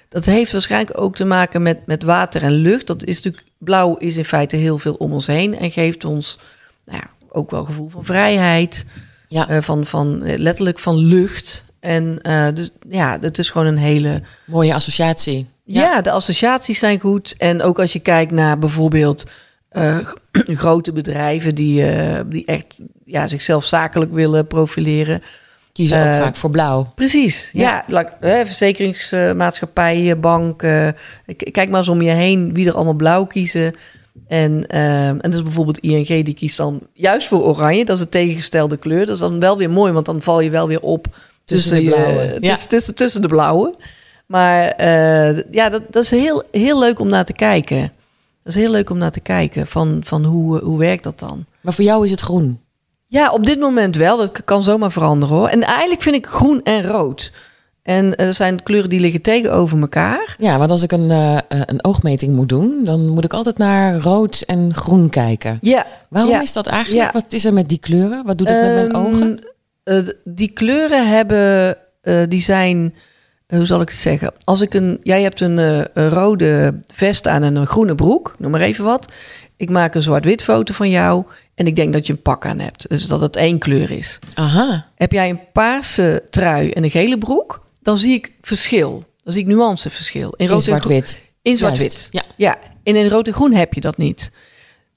[0.10, 2.88] Dat heeft waarschijnlijk ook te maken met, met water en lucht.
[2.88, 5.58] Dat is natuurlijk, blauw is in feite heel veel om ons heen.
[5.58, 6.40] En geeft ons
[6.86, 8.86] nou ja, ook wel gevoel van vrijheid.
[9.28, 9.48] Ja.
[9.50, 11.64] eh, van, van, eh, letterlijk van lucht.
[11.80, 14.22] En eh, dus ja, het is gewoon een hele...
[14.46, 15.48] Mooie associatie.
[15.64, 16.02] Ja.
[16.02, 17.36] de associaties zijn goed.
[17.38, 19.24] En ook als je kijkt naar bijvoorbeeld
[20.56, 22.66] grote bedrijven die, eh, die echt
[23.06, 25.22] ja, zichzelf zakelijk willen profileren.
[25.74, 26.92] Kiezen ook Eh, vaak voor blauw.
[26.96, 27.62] Precies, ja.
[27.88, 27.98] Ja.
[27.98, 30.96] like, eh, verzekeringsmaatschappijen, banken.
[31.52, 33.76] Kijk maar eens om je heen wie er allemaal blauw kiezen.
[34.28, 37.86] En, eh, en is bijvoorbeeld ING, die kiest dan juist voor oranje.
[37.86, 39.06] Dat is de tegengestelde kleur.
[39.06, 41.08] Dat is dan wel weer mooi, want dan val je wel weer op
[41.46, 42.38] Tussen de je- blauwe.
[42.40, 42.50] Ja.
[42.50, 43.76] tussen, tussen, tussen de blauwe.
[44.26, 47.92] Maar eh, ja, dat, dat is heel, heel leuk om naar te kijken.
[48.44, 51.46] Dat is heel leuk om naar te kijken van, van hoe, hoe werkt dat dan?
[51.62, 52.60] Maar voor jou is het groen.
[53.08, 54.18] Ja, op dit moment wel.
[54.18, 55.48] Dat kan zomaar veranderen hoor.
[55.48, 57.32] En eigenlijk vind ik groen en rood.
[57.84, 60.36] En er zijn kleuren die liggen tegenover elkaar.
[60.40, 63.58] Ja, want als ik een, eh, eh, een oogmeting moet doen, dan moet ik altijd
[63.58, 65.58] naar rood en groen kijken.
[65.62, 65.86] Ja.
[66.10, 66.42] Waarom Ja.
[66.42, 67.06] is dat eigenlijk?
[67.06, 67.12] Ja.
[67.20, 68.26] Wat is er met die kleuren?
[68.26, 69.40] Wat doet het met mijn Ehm, ogen?
[69.84, 73.00] eh, die kleuren hebben, eh, die zijn, eh,
[73.58, 74.34] hoe zal ik het zeggen?
[74.44, 78.36] Als ik een, jij hebt een, eh, een rode vest aan en een groene broek,
[78.38, 79.12] noem maar even wat.
[79.58, 81.24] Ik maak een zwart-wit foto van jou
[81.56, 82.90] en ik denk dat je een pak aan hebt.
[82.90, 84.20] Dus dat het één kleur is.
[84.34, 84.88] Aha.
[84.96, 89.06] Heb jij een paarse trui en een gele broek, dan zie ik verschil.
[89.24, 90.34] Dan zie ik nuanceverschil.
[90.38, 91.22] In In zwart-wit.
[91.42, 92.08] In zwart-wit.
[92.12, 92.24] Ja.
[92.36, 94.32] Ja, en in rood en groen heb je dat niet.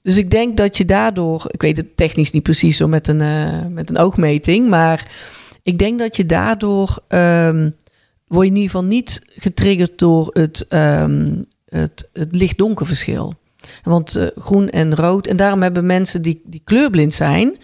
[0.01, 3.21] Dus ik denk dat je daardoor, ik weet het technisch niet precies zo met een,
[3.21, 5.11] eh, met een oogmeting, maar
[5.63, 7.69] ik denk dat je daardoor ehm,
[8.27, 13.33] word je in ieder geval niet getriggerd door het, ehm, het, het licht-donker verschil.
[13.83, 17.57] Want eh, groen en rood, en daarom hebben mensen die, die kleurblind zijn,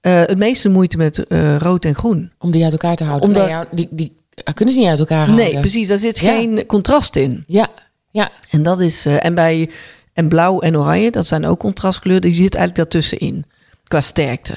[0.00, 2.32] eh, het meeste moeite met eh, rood en groen.
[2.38, 3.28] Om die uit elkaar te houden.
[3.28, 4.12] Omdat- Nee, die, die
[4.54, 5.50] kunnen ze niet uit elkaar houden.
[5.52, 6.32] Nee, precies, daar zit Ja.
[6.34, 7.44] geen contrast in.
[7.46, 7.68] Ja,
[8.10, 8.30] ja.
[8.50, 9.70] En dat is, en bij
[10.12, 12.22] En blauw en oranje, dat zijn ook contrastkleuren.
[12.22, 13.44] Die zit eigenlijk daartussenin,
[13.88, 14.54] qua sterkte.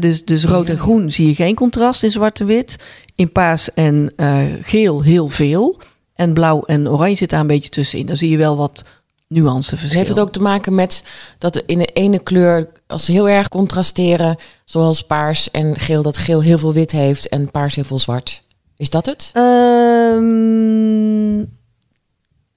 [0.00, 2.76] Dus, dus rood en groen zie je geen contrast in zwart en wit.
[3.14, 5.80] In paars en eh, geel heel veel.
[6.14, 8.06] En blauw en oranje zit daar een beetje tussenin.
[8.06, 8.84] Dan zie je wel wat
[9.28, 9.98] nuanceverschil.
[9.98, 11.04] Heeft het ook te maken met
[11.38, 16.16] dat in de ene kleur, als ze heel erg contrasteren, zoals paars en geel, dat
[16.16, 18.42] geel heel veel wit heeft en paars heel veel zwart?
[18.76, 19.30] Is dat het?
[19.32, 20.24] Ehm,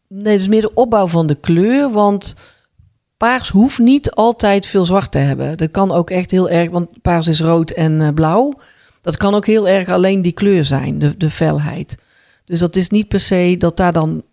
[0.08, 1.92] nee, dus meer de opbouw van de kleur.
[1.92, 2.36] Want
[3.18, 5.58] paars hoeft niet altijd veel zwart te hebben.
[5.58, 8.54] Dat kan ook echt heel erg, want paars is rood en eh, blauw.
[9.02, 11.98] Dat kan ook heel erg alleen die kleur zijn, de, de felheid.
[12.46, 14.24] Dus dat is niet per se dat daar dan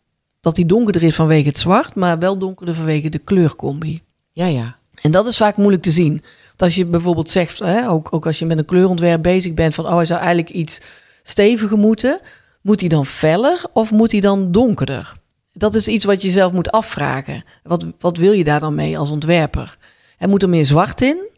[0.41, 4.03] dat die donkerder is vanwege het zwart, maar wel donkerder vanwege de kleurcombi.
[4.33, 4.77] Ja, ja.
[5.01, 6.13] En dat is vaak moeilijk te zien.
[6.47, 9.75] Want als je bijvoorbeeld zegt, hè, ook, ook als je met een kleurontwerp bezig bent,
[9.75, 10.81] van oh, hij zou eigenlijk iets
[11.23, 12.21] steviger moeten.
[12.61, 15.15] Moet hij dan feller of moet hij dan donkerder?
[15.57, 17.45] Dat is iets wat je zelf moet afvragen.
[17.63, 19.79] Wat, wat wil je daar dan mee als ontwerper?
[20.19, 21.31] En moet er meer zwart in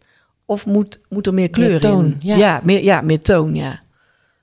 [0.45, 2.17] of moet, moet er meer kleur toon, in?
[2.37, 2.61] ja.
[2.65, 3.81] meer, ja, meer toon, ja.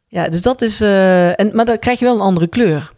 [0.07, 0.81] Ja, dus dat is...
[0.81, 2.91] eh, en, maar dan krijg je wel een andere kleur.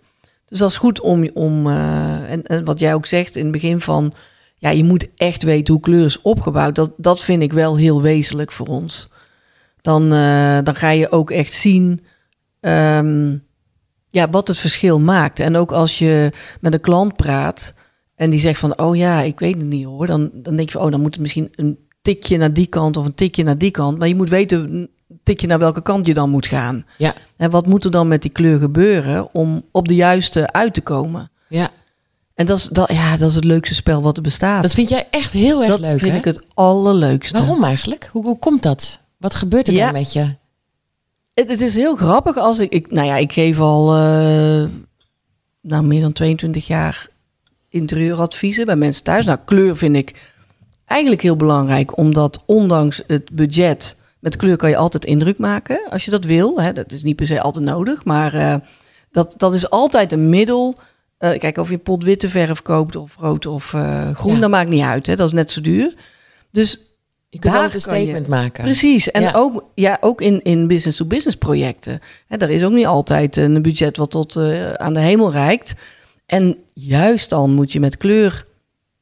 [0.45, 1.29] Dus dat is goed om...
[1.33, 4.13] om eh, en, en wat jij ook zegt in het begin van...
[4.57, 6.75] Ja, je moet echt weten hoe kleur is opgebouwd.
[6.75, 9.09] Dat, dat vind ik wel heel wezenlijk voor ons.
[9.81, 12.05] Dan, eh, dan ga je ook echt zien
[12.59, 13.37] ehm,
[14.15, 15.39] ja, wat het verschil maakt.
[15.39, 17.73] En ook als je met een klant praat
[18.15, 18.77] en die zegt van...
[18.79, 20.07] oh ja, ik weet het niet hoor.
[20.07, 22.97] Dan, dan denk je van, oh, dan moet het misschien een tikje naar die kant
[22.97, 23.97] of een tikje naar die kant.
[23.97, 24.89] Maar je moet weten een
[25.23, 26.85] tikje naar welke kant je dan moet gaan.
[26.97, 30.73] Ja, En wat moet er dan met die kleur gebeuren om op de juiste uit
[30.73, 31.31] te komen?
[31.47, 31.69] ja.
[32.35, 34.61] En dat is, dat, ja, dat is het leukste spel wat er bestaat.
[34.61, 36.17] Dat vind jij echt heel erg dat leuk, vind hè?
[36.17, 37.37] ik het allerleukste.
[37.39, 38.09] Waarom eigenlijk?
[38.11, 38.99] Hoe, hoe komt dat?
[39.17, 39.83] Wat gebeurt er Ja.
[39.83, 40.31] dan met je?
[41.35, 44.69] Het, het is heel grappig als ik, ik nou ja, ik geef al eh,
[45.61, 47.07] nou, meer dan 22 jaar
[47.69, 49.25] interieuradviezen bij mensen thuis.
[49.25, 50.31] Nou, kleur vind ik
[50.85, 56.05] eigenlijk heel belangrijk, omdat ondanks het budget, met kleur kan je altijd indruk maken als
[56.05, 56.61] je dat wil.
[56.61, 56.73] Hè.
[56.73, 58.55] Dat is niet per se altijd nodig, maar eh,
[59.11, 60.75] dat, dat is altijd een middel.
[61.17, 63.65] Eh, kijk, of je een pot witte verf koopt of rood of
[64.13, 64.39] groen, Ja.
[64.39, 65.05] dat maakt niet uit.
[65.07, 65.15] Hè.
[65.15, 65.93] Dat is net zo duur.
[66.51, 66.94] Dus
[67.35, 68.63] Je kunt altijd een je- statement maken.
[68.63, 69.11] Precies.
[69.11, 69.31] En Ja.
[69.35, 71.99] ook, ja, ook in, in business-to-business projecten.
[72.27, 75.73] Hè, daar is ook niet altijd een budget wat tot eh, aan de hemel reikt.
[76.25, 78.45] En juist dan moet je met kleur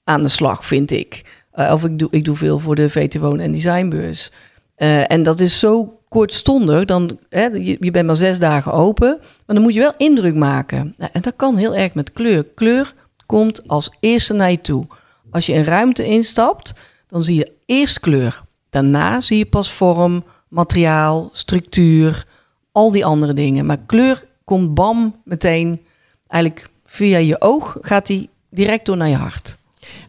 [0.04, 1.22] aan de slag, vind ik.
[1.52, 4.32] Eh, of ik doe, ik doe veel voor de VT Woon- en Designbeurs.
[4.76, 6.86] Eh, en dat is zo kortstondig.
[6.86, 9.18] Dan, hè, je, je bent maar zes dagen open.
[9.20, 10.94] Maar dan moet je wel indruk maken.
[10.98, 12.46] Nou, en dat kan heel erg met kleur.
[12.56, 12.94] Kleur
[13.26, 14.88] komt als eerste naar je toe.
[15.32, 16.74] Als je een ruimte instapt,
[17.08, 18.44] dan zie je eerst kleur.
[18.70, 22.26] Daarna zie je pas vorm, materiaal, structuur,
[22.72, 23.66] al die andere dingen.
[23.66, 25.82] Maar kleur komt bam meteen,
[26.28, 29.58] eigenlijk via je oog gaat die direct door naar je hart.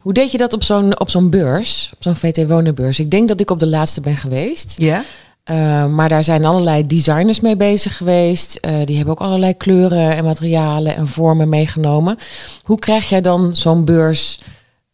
[0.00, 2.98] Hoe deed je dat op zo'n op zo'n beurs, op zo'n VT Wonenbeurs?
[2.98, 4.74] Ik denk dat ik op de laatste ben geweest.
[4.78, 5.02] Ja?
[5.50, 8.58] Uh, maar daar zijn allerlei designers mee bezig geweest.
[8.60, 12.16] Uh, die hebben ook allerlei kleuren en materialen en vormen meegenomen.
[12.62, 14.40] Hoe krijg jij dan zo'n beurs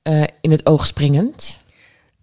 [0.09, 1.61] uh, in het oog springend?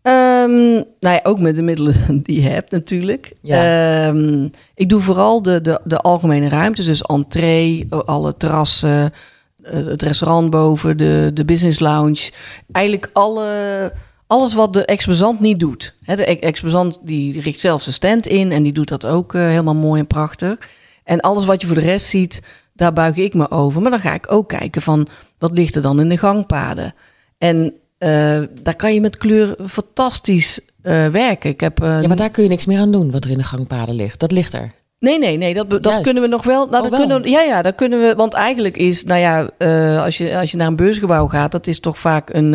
[0.08, 3.34] Um, nou ja, ook met de middelen die je hebt natuurlijk.
[3.42, 4.08] Ja.
[4.08, 9.14] Um, ik doe vooral de, de, de algemene ruimtes, dus entree, alle terrassen,
[9.64, 12.32] uh, het restaurant boven, de, de business lounge.
[12.72, 13.94] Eigenlijk alle,
[14.28, 15.96] alles wat de exposant niet doet.
[16.04, 19.42] He, de exposant die richt zelf zijn stand in en die doet dat ook uh,
[19.42, 20.58] helemaal mooi en prachtig.
[21.04, 22.42] En alles wat je voor de rest ziet,
[22.74, 23.82] daar buig ik me over.
[23.82, 26.94] Maar dan ga ik ook kijken van, wat ligt er dan in de gangpaden?
[27.38, 31.50] En uh, daar kan je met kleur fantastisch uh, werken.
[31.50, 33.38] Ik heb, uh, ja, maar daar kun je niks meer aan doen wat er in
[33.38, 34.20] de gangpaden ligt.
[34.20, 34.72] Dat ligt er.
[35.00, 36.68] Nee, nee, nee, dat, dat kunnen we nog wel.
[36.68, 38.14] Nou, oh, dat kunnen we, ja, ja, dat kunnen we.
[38.16, 39.50] Want eigenlijk is, nou ja,
[40.04, 42.52] als, je, als je naar een beursgebouw gaat, dat is toch vaak een,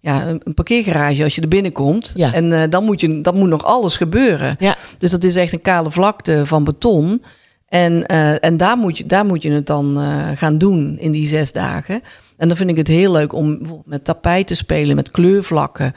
[0.00, 2.12] ja, een, een parkeergarage als je er binnenkomt.
[2.16, 2.32] Ja.
[2.32, 4.56] En dan, moet je, dan moet nog alles gebeuren.
[4.58, 4.76] Ja.
[4.98, 7.22] Dus dat is echt een kale vlakte van beton.
[7.68, 8.06] En,
[8.40, 9.98] en daar, moet je, daar moet je het dan
[10.36, 12.02] gaan doen in die zes dagen.
[12.40, 15.94] En dan vind ik het heel leuk om bijvoorbeeld met tapijt te spelen, met kleurvlakken.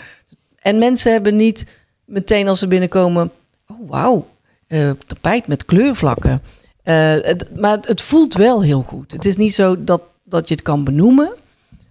[0.60, 1.66] En mensen hebben niet
[2.06, 3.32] meteen als ze binnenkomen,
[3.68, 4.28] oh wauw,
[4.68, 6.42] uh, tapijt met kleurvlakken.
[6.84, 9.12] Het, maar het voelt wel heel goed.
[9.12, 11.34] Het is niet zo dat, dat je het kan benoemen,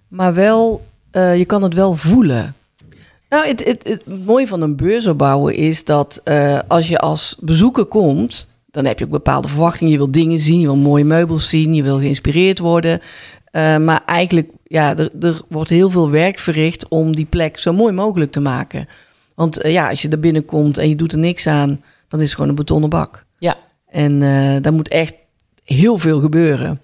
[0.08, 2.54] maar wel, uh, je kan het wel voelen.
[3.28, 6.22] Nou, het, het, mooie van een beurs opbouwen is dat
[6.68, 9.92] als je als bezoeker komt, dan heb je ook bepaalde verwachtingen.
[9.92, 13.00] Je wil dingen zien, je wil mooie meubels zien, je wil geïnspireerd worden.
[13.52, 17.72] Uh, maar eigenlijk, ja, er, er, wordt heel veel werk verricht om die plek zo
[17.72, 18.88] mooi mogelijk te maken.
[19.34, 22.26] Want uh, ja, als je er binnenkomt en je doet er niks aan, dan is
[22.26, 23.24] het gewoon een betonnen bak.
[23.38, 23.56] Ja.
[23.86, 25.14] En uh, daar moet echt
[25.64, 26.80] heel veel gebeuren.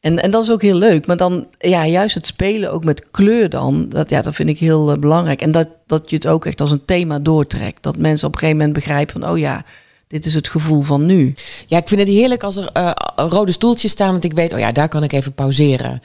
[0.00, 1.06] En, en dat is ook heel leuk.
[1.06, 4.58] Maar dan, ja, juist het spelen ook met kleur dan, dat, ja, dat vind ik
[4.58, 5.42] heel eh, belangrijk.
[5.42, 7.82] En dat, dat je het ook echt als een thema doortrekt.
[7.82, 9.64] Dat mensen op een gegeven moment begrijpen van, oh ja,
[10.10, 11.34] dit is het gevoel van nu.
[11.66, 14.58] Ja, ik vind het heerlijk als er eh, rode stoeltjes staan, want ik weet, oh
[14.58, 16.02] ja, daar kan ik even pauzeren.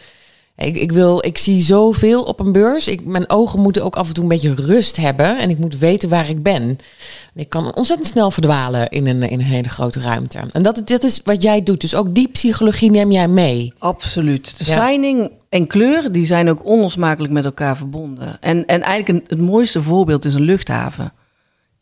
[0.57, 2.87] Ik, ik, wil, ik zie zoveel op een beurs.
[2.87, 5.39] Ik, mijn ogen moeten ook af en toe een beetje rust hebben.
[5.39, 6.77] En ik moet weten waar ik ben.
[7.33, 10.39] Ik kan ontzettend snel verdwalen in een, in een hele grote ruimte.
[10.51, 11.81] En dat, dat is wat jij doet.
[11.81, 13.73] Dus ook die psychologie neem jij mee.
[13.77, 14.57] Absoluut.
[14.57, 18.37] De signing en kleur die zijn ook onlosmakelijk met elkaar verbonden.
[18.41, 21.13] En, en eigenlijk een, het mooiste voorbeeld is een luchthaven.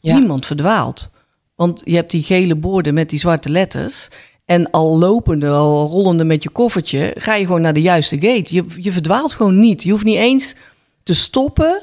[0.02, 1.10] Niemand verdwaalt.
[1.56, 4.08] Want je hebt die gele borden met die zwarte letters.
[4.46, 8.56] En al lopende, al rollende met je koffertje, ga je gewoon naar de juiste gate.
[8.56, 9.84] Je, je verdwaalt gewoon niet.
[9.84, 10.56] Je hoeft niet eens
[11.04, 11.82] te stoppen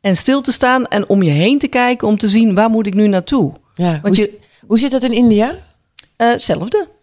[0.00, 2.86] en stil te staan en om je heen te kijken om te zien waar moet
[2.86, 3.52] ik nu naartoe.
[3.74, 5.54] Ja, Want hoe, je, hoe zit dat in India?
[6.16, 6.78] Hetzelfde.
[6.78, 6.94] Uh,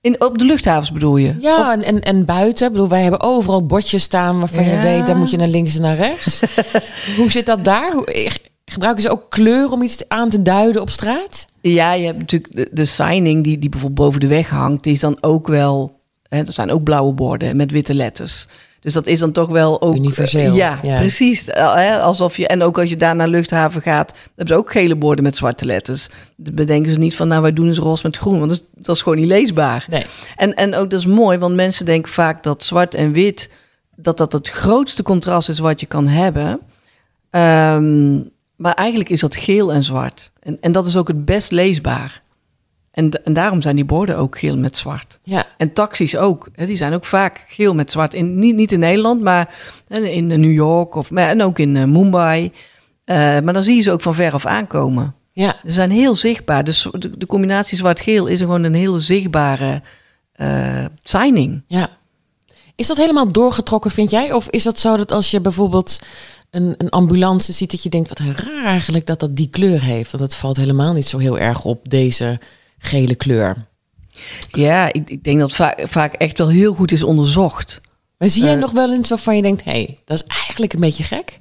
[0.00, 1.34] in, op de luchthavens bedoel je?
[1.40, 2.66] Ja, en, en buiten.
[2.66, 5.74] Ik bedoel, wij hebben overal bordjes staan waarvan je weet, daar moet je naar links
[5.74, 6.40] en naar rechts.
[7.16, 7.92] Hoe zit dat daar?
[7.92, 8.30] Hoe,
[8.64, 11.46] gebruiken ze ook kleur om iets aan te duiden op straat?
[11.60, 14.92] Ja, je hebt natuurlijk de, de signing die, die bijvoorbeeld boven de weg hangt, die
[14.92, 16.00] is dan ook wel.
[16.28, 18.46] Hè, er zijn ook blauwe borden met witte letters.
[18.82, 19.94] Dus dat is dan toch wel ook...
[19.94, 20.54] Universeel.
[20.54, 21.48] Ja, precies.
[21.48, 24.96] Eh, alsof je, en ook als je daar naar luchthaven gaat, hebben ze ook gele
[24.96, 26.08] borden met zwarte letters.
[26.36, 28.38] Dan bedenken ze niet van, nou, wij doen eens roze met groen.
[28.38, 29.86] Want dat is, dat is gewoon niet leesbaar.
[29.90, 30.06] Nee.
[30.36, 33.50] En, en ook dat is mooi, want mensen denken vaak dat zwart en wit,
[33.96, 36.60] dat dat het grootste contrast is wat je kan hebben.
[37.30, 38.20] Ehm,
[38.62, 40.32] maar eigenlijk is dat geel en zwart.
[40.40, 42.22] En, en dat is ook het best leesbaar.
[42.90, 45.18] En, en daarom zijn die borden ook geel met zwart.
[45.22, 45.44] Ja.
[45.56, 46.48] En taxis ook.
[46.54, 48.14] Hè, die zijn ook vaak geel met zwart.
[48.14, 49.54] In, niet, niet in Nederland, maar
[49.88, 52.44] in New York of, maar, en ook in uh, Mumbai.
[52.44, 55.14] Uh, maar dan zie je ze ook van ver af aankomen.
[55.32, 55.54] Ja.
[55.64, 56.64] Ze zijn heel zichtbaar.
[56.64, 59.82] Dus de, de combinatie zwart-geel is gewoon een heel zichtbare
[60.36, 61.62] uh, signing.
[61.66, 61.88] Ja.
[62.76, 64.32] Is dat helemaal doorgetrokken, vind jij?
[64.32, 66.00] Of is dat zo dat als je bijvoorbeeld
[66.52, 70.10] een, een ambulance ziet, dat je denkt, wat raar eigenlijk dat dat die kleur heeft?
[70.10, 72.40] Want dat valt helemaal niet zo heel erg op deze
[72.78, 73.56] gele kleur.
[74.52, 77.80] Ja, ik, ik denk dat vaak, vaak echt wel heel goed is onderzocht.
[78.18, 80.72] Maar zie jij uh, nog wel eens waarvan je denkt, hé, hey, dat is eigenlijk
[80.72, 81.38] een beetje gek?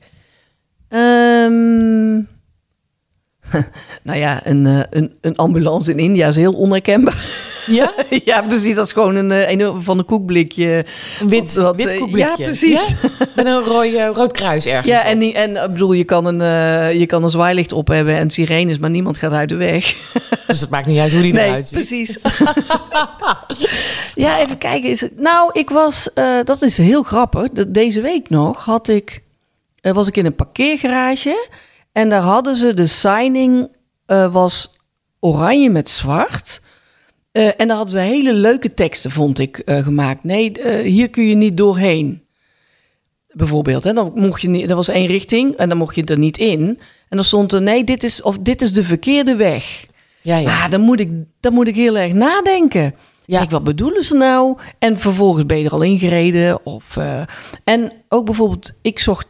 [0.89, 2.27] Um,
[4.03, 7.49] nou ja, een, uh, een, een ambulance in India is heel onherkenbaar.
[7.67, 7.93] Ja?
[8.25, 8.75] ja, precies.
[8.75, 10.85] Dat is gewoon een, een van een koekblikje.
[11.19, 12.33] Een wit, wat, wit koekblikje.
[12.37, 12.87] Ja, precies.
[12.87, 13.09] Ja?
[13.35, 14.87] Met een rooi, rood kruis ergens.
[14.87, 17.87] Ja, en, die, en ik bedoel, je kan, een, uh, je kan een zwaailicht op
[17.87, 19.95] hebben en sirenes, maar niemand gaat uit de weg.
[20.47, 21.73] Dus het maakt niet uit hoe die nee, eruit ziet.
[21.73, 22.19] precies.
[24.15, 24.89] ja, even kijken.
[24.89, 27.49] Is het, nou, ik was, uh, dat is heel grappig.
[27.49, 29.23] De, deze week nog had ik,
[29.81, 31.47] was ik in een parkeergarage
[31.91, 33.69] en daar hadden ze de signing,
[34.31, 34.79] was
[35.19, 36.61] oranje met zwart.
[37.33, 40.23] Uh, en daar hadden ze hele leuke teksten, vond ik, uh, gemaakt.
[40.23, 40.51] Nee,
[40.83, 42.23] hier kun je niet doorheen.
[43.27, 46.17] Bijvoorbeeld, hè, dan mocht je niet, er was één richting en dan mocht je er
[46.17, 46.79] niet in.
[47.09, 49.85] En dan stond er, nee, dit is, of dit is de verkeerde weg.
[50.21, 50.47] Ja, ja.
[50.47, 52.95] Ah, dan, moet ik, dan moet ik heel erg nadenken.
[53.25, 53.41] Ja.
[53.41, 54.57] Ik, wat bedoelen ze nou?
[54.79, 56.65] En vervolgens ben je er al ingereden.
[56.65, 56.97] Of,
[57.63, 59.27] en ook bijvoorbeeld, ik zocht,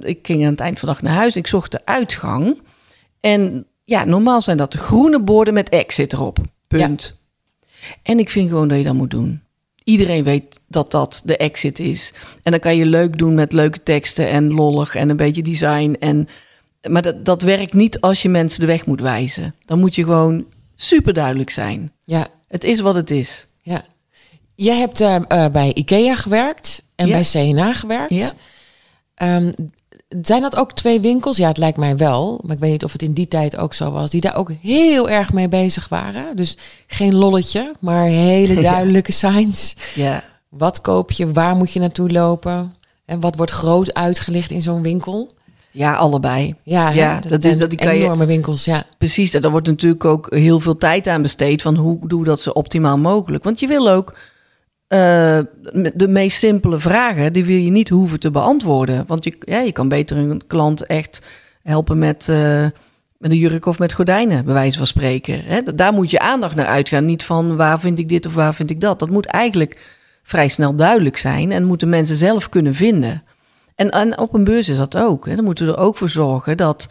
[0.00, 2.60] ik ging aan het eind van de dag naar huis, ik zocht de uitgang.
[3.20, 6.38] En ja, normaal zijn dat de groene borden met exit erop.
[6.66, 7.16] Punt.
[7.80, 7.88] Ja.
[8.02, 9.42] En ik vind gewoon dat je dat moet doen.
[9.84, 12.12] Iedereen weet dat dat de exit is.
[12.42, 15.96] En dan kan je leuk doen met leuke teksten en lollig en een beetje design.
[16.00, 16.28] En,
[16.88, 19.54] maar dat, dat werkt niet als je mensen de weg moet wijzen.
[19.64, 21.92] Dan moet je gewoon super duidelijk zijn.
[22.04, 22.26] Ja.
[22.48, 23.46] Het is wat het is.
[23.62, 23.84] Ja.
[24.54, 27.12] Jij hebt uh, uh, bij IKEA gewerkt en ja.
[27.12, 28.14] bij CNA gewerkt.
[28.14, 28.32] Ja.
[29.22, 29.52] Um,
[30.22, 31.36] zijn dat ook twee winkels?
[31.36, 32.40] Ja, het lijkt mij wel.
[32.42, 34.10] Maar ik weet niet of het in die tijd ook zo was.
[34.10, 36.36] Die daar ook heel erg mee bezig waren.
[36.36, 39.76] Dus geen lolletje, maar hele duidelijke signs.
[39.94, 40.24] Ja.
[40.48, 41.32] Wat koop je?
[41.32, 42.74] Waar moet je naartoe lopen?
[43.04, 45.30] En wat wordt groot uitgelicht in zo'n winkel?
[45.70, 46.54] Ja, allebei.
[46.62, 48.64] Ja, ja dat, dat is dat die kan enorme je, winkels.
[48.64, 49.34] Ja, precies.
[49.34, 51.62] En daar wordt natuurlijk ook heel veel tijd aan besteed.
[51.62, 53.44] Van hoe doe dat zo optimaal mogelijk?
[53.44, 54.14] Want je wil ook
[54.88, 55.38] uh,
[55.94, 59.04] de meest simpele vragen, die wil je niet hoeven te beantwoorden.
[59.06, 61.22] Want je, ja, je kan beter een klant echt
[61.62, 62.66] helpen met, uh,
[63.18, 65.44] met een jurk of met gordijnen, bij wijze van spreken.
[65.44, 65.62] Hè?
[65.74, 67.04] Daar moet je aandacht naar uitgaan.
[67.04, 68.98] Niet van waar vind ik dit of waar vind ik dat.
[68.98, 69.80] Dat moet eigenlijk
[70.22, 73.22] vrij snel duidelijk zijn en moeten mensen zelf kunnen vinden.
[73.74, 75.26] En, en op een beurs is dat ook.
[75.26, 75.34] Hè?
[75.34, 76.88] Dan moeten we er ook voor zorgen dat,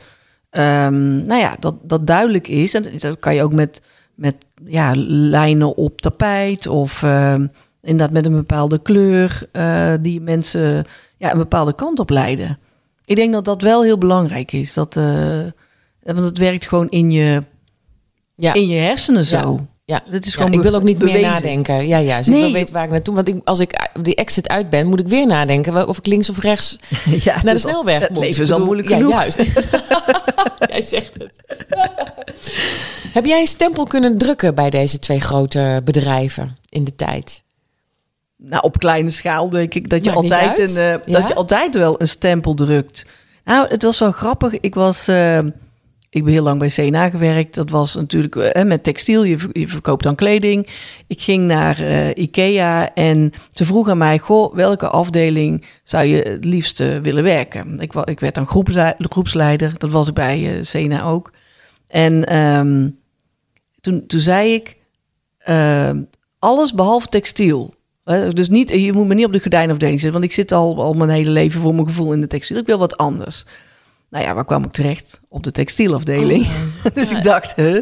[0.52, 2.74] um, nou ja, dat, dat duidelijk is.
[2.74, 3.82] En dat kan je ook met,
[4.16, 7.02] met ja, lijnen op tapijt of...
[7.02, 7.36] Uh,
[7.86, 10.86] Inderdaad, met een bepaalde kleur uh, die mensen
[11.18, 12.60] ja, een bepaalde kant op leiden.
[13.06, 14.74] Ik denk dat dat wel heel belangrijk is.
[14.74, 15.04] Dat, uh,
[16.04, 17.44] want het werkt gewoon in je,
[18.36, 18.54] ja.
[18.54, 19.68] in je hersenen zo.
[19.86, 21.88] Ja, Dat is Ja, gewoon ik wil ook niet meer nadenken.
[21.88, 22.18] Ja, ja.
[22.18, 23.16] Dus ik wil weten waar ik naartoe...
[23.16, 25.88] Want ik, als ik die exit uit ben, moet ik weer nadenken...
[25.88, 26.76] of ik links of rechts
[27.24, 28.24] Ja, naar de al- snelweg moet.
[28.24, 29.12] leven is al moeilijk ja, genoeg.
[29.12, 29.38] juist.
[30.72, 31.32] Jij zegt het.
[33.14, 37.44] Heb jij een stempel kunnen drukken bij deze twee grote bedrijven in de tijd?
[38.38, 41.20] Nou, op kleine schaal denk ik dat je, Maakt altijd een, eh, Ja?
[41.20, 43.06] dat je altijd wel een stempel drukt.
[43.44, 44.60] Nou, het was wel grappig.
[44.60, 45.08] Ik was...
[45.08, 45.38] eh,
[46.10, 47.56] ik ben heel lang bij CNA gewerkt.
[47.56, 49.24] Dat was natuurlijk eh, met textiel.
[49.24, 50.68] Je, je verkoopt dan kleding.
[51.08, 51.80] Ik ging naar
[52.18, 54.20] Ikea en ze vroeg aan mij...
[54.20, 57.80] Goh, welke afdeling zou je het liefst willen werken?
[57.80, 59.74] Ik, ik werd dan groepsle- groepsleider.
[59.78, 61.32] Dat was ik bij CNA ook.
[61.88, 62.90] En ehm,
[63.82, 64.78] toen, toen zei ik...
[65.38, 66.02] ehm,
[66.40, 67.74] alles behalve textiel.
[68.06, 70.94] Dus niet, je moet me niet op de gordijnafdeling zetten, want ik zit al, al
[70.94, 72.58] mijn hele leven voor mijn gevoel in de textiel.
[72.58, 73.46] Ik wil wat anders.
[74.10, 75.22] Nou ja, waar kwam ik terecht?
[75.30, 76.48] Op de textielafdeling.
[76.94, 77.82] dus ik dacht, hè.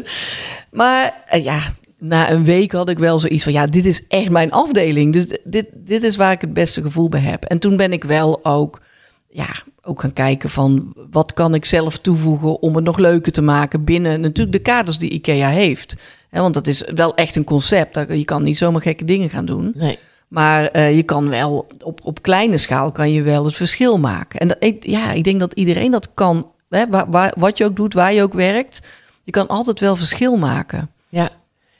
[0.70, 1.58] Maar eh, ja,
[1.98, 5.12] na een week had ik wel zoiets van, ja, dit is echt mijn afdeling.
[5.12, 7.44] Dus dit, dit is waar ik het beste gevoel bij heb.
[7.44, 8.80] En toen ben ik wel ook,
[9.28, 9.48] ja,
[9.82, 13.84] ook gaan kijken van, wat kan ik zelf toevoegen om het nog leuker te maken
[13.84, 15.94] binnen natuurlijk de kaders die IKEA heeft.
[16.30, 18.04] Want dat is wel echt een concept.
[18.08, 19.72] Je kan niet zomaar gekke dingen gaan doen.
[19.74, 19.98] Nee.
[20.34, 24.40] Maar eh, je kan wel op, op kleine schaal kan je wel het verschil maken.
[24.40, 26.50] En dat, ik, ja, ik denk dat iedereen dat kan.
[26.68, 28.80] Hè, waar, waar- wat je ook doet, waar je ook werkt.
[29.22, 30.90] Je kan altijd wel verschil maken.
[31.08, 31.28] Ja.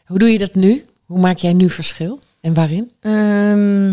[0.07, 0.85] Hoe doe je dat nu?
[1.07, 2.19] Hoe maak jij nu verschil?
[2.41, 2.91] En waarin?
[3.01, 3.89] Ehm,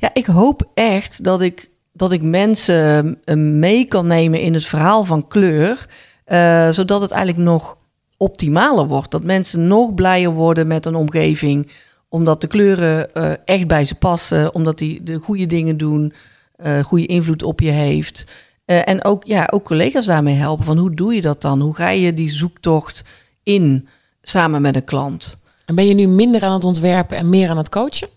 [0.00, 4.66] ja, ik hoop echt dat ik, dat ik mensen eh, mee kan nemen in het
[4.66, 5.86] verhaal van kleur.
[6.24, 7.76] eh, zodat het eigenlijk nog
[8.16, 9.10] optimaler wordt.
[9.10, 11.70] Dat mensen nog blijer worden met een omgeving.
[12.08, 14.54] Omdat de kleuren eh, echt bij ze passen.
[14.54, 16.12] Omdat die de goede dingen doen.
[16.56, 18.24] eh, goede invloed op je heeft.
[18.64, 20.64] Eh, en ook, ja, ook collega's daarmee helpen.
[20.64, 21.60] Van hoe doe je dat dan?
[21.60, 23.04] Hoe ga je die zoektocht
[23.42, 23.88] in
[24.22, 25.38] samen met een klant?
[25.64, 28.08] En ben je nu minder aan het ontwerpen en meer aan het coachen?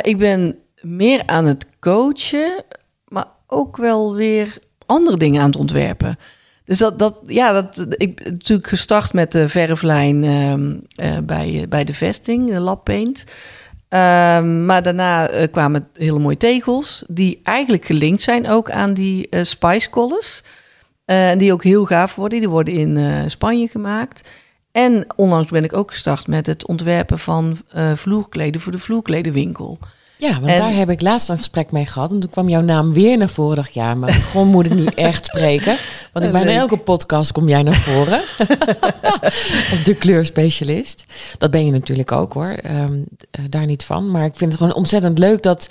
[0.00, 2.64] Ik ben meer aan het coachen,
[3.08, 6.18] maar ook wel weer andere dingen aan het ontwerpen.
[6.66, 11.66] Dus dat, dat ja, dat, ik ben natuurlijk gestart met de verflijn ehm, eh, bij,
[11.68, 13.24] bij de vesting, de Lab Paint.
[13.88, 19.28] Ehm, maar daarna eh, kwamen hele mooie tegels, die eigenlijk gelinkt zijn ook aan die
[19.28, 20.42] eh, Spice Collars.
[21.06, 22.38] Eh, en die ook heel gaaf worden.
[22.38, 24.28] Die worden in eh, Spanje gemaakt.
[24.72, 29.78] En onlangs ben ik ook gestart met het ontwerpen van eh, vloerkleden voor de vloerkledenwinkel.
[30.18, 32.12] Ja, want En- daar heb ik laatst een gesprek mee gehad.
[32.12, 33.56] En toen kwam jouw naam weer naar voren.
[33.56, 35.76] dacht ja, maar gewoon moet ik nu echt spreken.
[36.12, 38.20] Want in bijna elke podcast kom jij naar voren.
[39.70, 41.04] Als de kleurspecialist.
[41.38, 42.48] Dat ben je natuurlijk ook hoor.
[42.62, 42.98] Ehm,
[43.30, 44.10] eh, daar niet van.
[44.10, 45.68] Maar ik vind het gewoon ontzettend leuk dat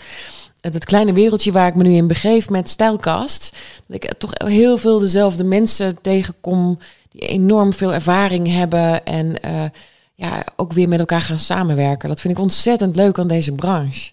[0.61, 3.51] het kleine wereldje waar ik me nu in begeef met Stijlkast.
[3.87, 6.77] Dat ik toch heel veel dezelfde mensen tegenkom.
[7.11, 9.05] Die enorm veel ervaring hebben.
[9.05, 9.63] En eh,
[10.15, 12.09] ja, ook weer met elkaar gaan samenwerken.
[12.09, 14.11] Dat vind ik ontzettend leuk aan deze branche.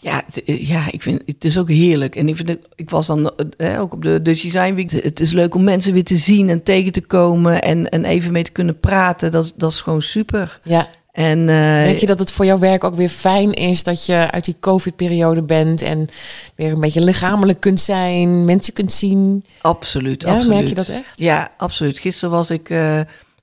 [0.00, 2.16] Ja, het, eh, ja ik vind het is ook heerlijk.
[2.16, 4.90] En ik, vind ik was dan eh, ook op de Dutch Design Week.
[4.90, 8.32] Het is leuk om mensen weer te zien en tegen te komen en, en even
[8.32, 9.30] mee te kunnen praten.
[9.30, 10.60] Dat, is- dat is gewoon super.
[10.62, 14.06] Ja, En eh, denk je dat het voor jouw werk ook weer fijn is dat
[14.06, 16.08] je uit die COVID-periode bent en
[16.54, 19.44] weer een beetje lichamelijk kunt zijn, mensen kunt zien?
[19.60, 20.54] absoluut, Ja, absoluut.
[20.56, 21.04] merk je dat echt?
[21.14, 21.98] Ja, absoluut.
[21.98, 22.68] Gisteren was ik,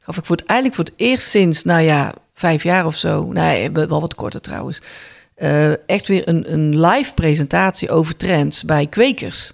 [0.02, 3.32] gaf ik voor het, eigenlijk voor het eerst sinds, nou ja, vijf jaar of zo.
[3.32, 4.82] Nee, wel wat korter trouwens.
[5.36, 9.54] Eh, echt weer een, een live presentatie over trends bij kwekers.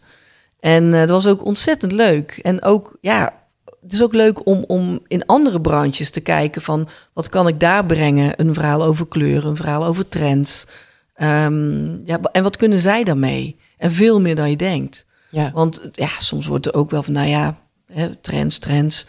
[0.59, 2.39] En eh, dat was ook ontzettend leuk.
[2.41, 3.33] En ook, ja,
[3.81, 7.59] het is ook leuk om, om in andere branches te kijken van wat kan ik
[7.59, 8.33] daar brengen?
[8.35, 10.65] Een verhaal over kleur, een verhaal over trends.
[11.13, 13.57] Ehm, ja, en wat kunnen zij daarmee?
[13.77, 15.05] En veel meer dan je denkt.
[15.29, 19.07] Ja, Want ja, soms wordt er ook wel van, nou ja, hè, trends, trends.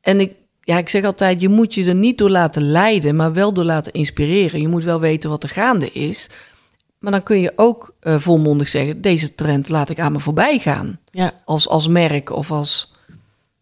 [0.00, 0.32] En ik,
[0.64, 3.64] ja, ik zeg altijd, je moet je er niet door laten leiden, maar wel door
[3.64, 4.60] laten inspireren.
[4.60, 6.26] Je moet wel weten wat er gaande is.
[6.98, 10.58] Maar dan kun je ook eh, volmondig zeggen, deze trend laat ik aan me voorbij
[10.58, 10.98] gaan.
[11.10, 12.92] ja, Als, als merk of als...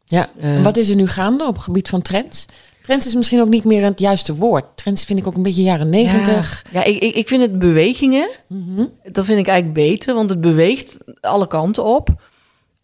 [0.04, 0.30] ja.
[0.40, 0.56] Eh.
[0.56, 2.46] en wat is er nu gaande op het gebied van trends?
[2.82, 4.64] Trends is misschien ook niet meer het juiste woord.
[4.74, 6.64] Trends vind ik ook een beetje jaren negentig.
[6.72, 8.84] Ja, ik, ik, ik vind het bewegingen, Mhm.
[9.12, 12.08] dat vind ik eigenlijk beter, want het beweegt alle kanten op.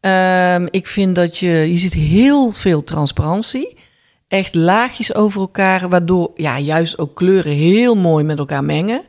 [0.01, 3.77] Ehm, ik vind dat je, je ziet heel veel transparantie.
[4.29, 9.03] Echt laagjes over elkaar, waardoor ja, juist ook kleuren heel mooi met elkaar mengen.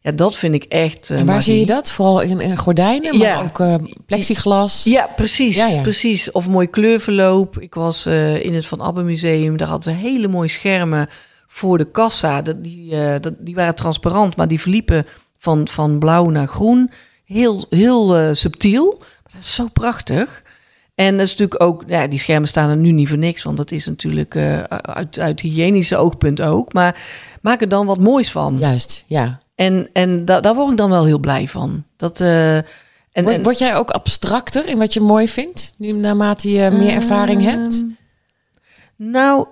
[0.00, 1.10] Ja, dat vind ik echt.
[1.10, 1.52] eh, En waar magie.
[1.52, 1.92] zie je dat?
[1.92, 3.40] Vooral in, in gordijnen, maar Ja.
[3.42, 3.74] ook eh,
[4.06, 4.84] plexiglas.
[4.84, 5.56] Ja, precies.
[5.56, 5.82] Ja, ja.
[5.82, 6.30] precies.
[6.30, 7.60] Of mooi kleurverloop.
[7.60, 9.56] Ik was eh, in het Van Abbe Museum.
[9.56, 11.08] Daar hadden ze hele mooie schermen
[11.46, 12.42] voor de kassa.
[12.42, 15.06] Dat, die, dat, die waren transparant, maar die verliepen
[15.38, 16.90] van, van blauw naar groen.
[17.24, 18.96] Heel, heel subtiel.
[18.98, 20.42] Maar dat is zo prachtig.
[20.94, 23.56] En dat is natuurlijk ook, ja, die schermen staan er nu niet voor niks, want
[23.56, 26.72] dat is natuurlijk uh, uit, uit hygiënische oogpunt ook.
[26.72, 27.02] Maar
[27.40, 28.58] maak er dan wat moois van.
[28.58, 29.38] Juist, ja.
[29.54, 31.84] En, en da daar word ik dan wel heel blij van.
[31.96, 32.64] Dat, uh, en,
[33.12, 37.42] word, word, jij ook abstracter in wat je mooi vindt, nu naarmate je meer ervaring
[37.42, 37.74] hebt?
[37.74, 37.90] Ehm,
[39.10, 39.46] nou,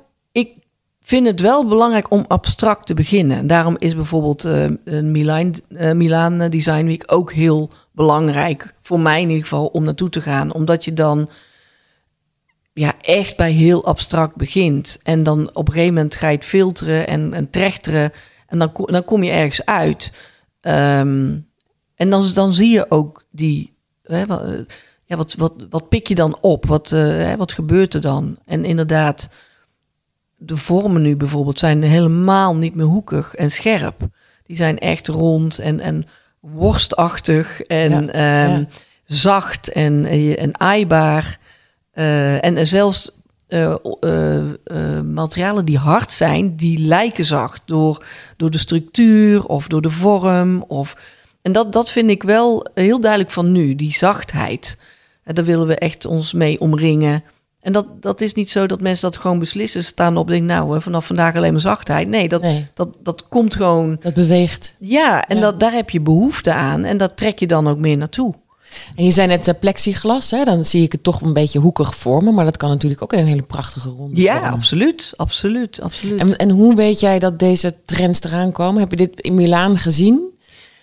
[1.10, 3.46] vind het wel belangrijk om abstract te beginnen.
[3.46, 5.10] Daarom is bijvoorbeeld uh, een
[5.96, 8.74] Milaan, uh, Design Week ook heel belangrijk.
[8.82, 10.52] Voor mij in ieder geval om naartoe te gaan.
[10.52, 11.28] Omdat je dan
[12.72, 14.98] ja, echt bij heel abstract begint.
[15.02, 18.10] En dan op een gegeven moment ga je het filteren en, en trechteren.
[18.46, 20.12] En dan, dan kom je ergens uit.
[20.60, 21.48] Um,
[21.94, 23.76] en dan, dan zie je ook die.
[24.02, 24.42] Hè, wat,
[25.04, 26.66] ja, wat, wat, wat pik je dan op?
[26.66, 28.38] Wat, hè, wat gebeurt er dan?
[28.44, 29.28] En inderdaad,
[30.42, 34.08] de vormen nu bijvoorbeeld zijn helemaal niet meer hoekig en scherp.
[34.46, 36.06] Die zijn echt rond en, en
[36.40, 38.66] worstachtig en ja, um, ja.
[39.04, 41.38] zacht en, en aaibaar.
[41.94, 43.10] Uh, en zelfs
[43.48, 48.04] uh, uh, materialen die hard zijn, die lijken zacht door,
[48.36, 50.64] door de structuur of door de vorm.
[50.68, 50.96] Of,
[51.42, 54.76] en dat, dat vind ik wel heel duidelijk van nu, die zachtheid.
[55.24, 57.22] En daar willen we echt ons mee omringen.
[57.60, 59.84] En dat, dat is niet zo dat mensen dat gewoon beslissen.
[59.84, 62.08] Staan op, denk nou, vanaf vandaag alleen maar zachtheid.
[62.08, 62.66] Nee, dat, nee.
[62.74, 63.96] dat, dat komt gewoon.
[64.00, 64.76] Dat beweegt.
[64.78, 65.42] Ja, en ja.
[65.42, 66.84] Dat, daar heb je behoefte aan.
[66.84, 68.34] En dat trek je dan ook meer naartoe.
[68.96, 70.44] En je zei net uh, plexiglas, hè?
[70.44, 72.34] dan zie ik het toch een beetje hoekig vormen.
[72.34, 74.52] Maar dat kan natuurlijk ook in een hele prachtige ronde Ja, vormen.
[74.52, 75.12] absoluut.
[75.16, 76.20] absoluut, absoluut.
[76.20, 78.80] En, en hoe weet jij dat deze trends eraan komen?
[78.80, 80.38] Heb je dit in Milaan gezien?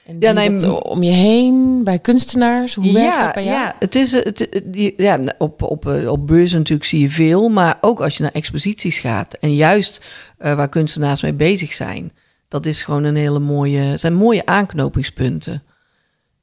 [0.08, 2.76] En ja, nee, om je heen bij kunstenaars?
[2.76, 3.56] Hoe werkt ja, dat bij jou?
[3.56, 4.64] Ja, het is, het, het,
[4.98, 9.00] ja op, op, op beurzen natuurlijk zie je veel, maar ook als je naar exposities
[9.00, 10.02] gaat en juist
[10.40, 12.12] uh, waar kunstenaars mee bezig zijn,
[12.48, 15.64] dat is gewoon een hele mooie, zijn mooie aanknopingspunten.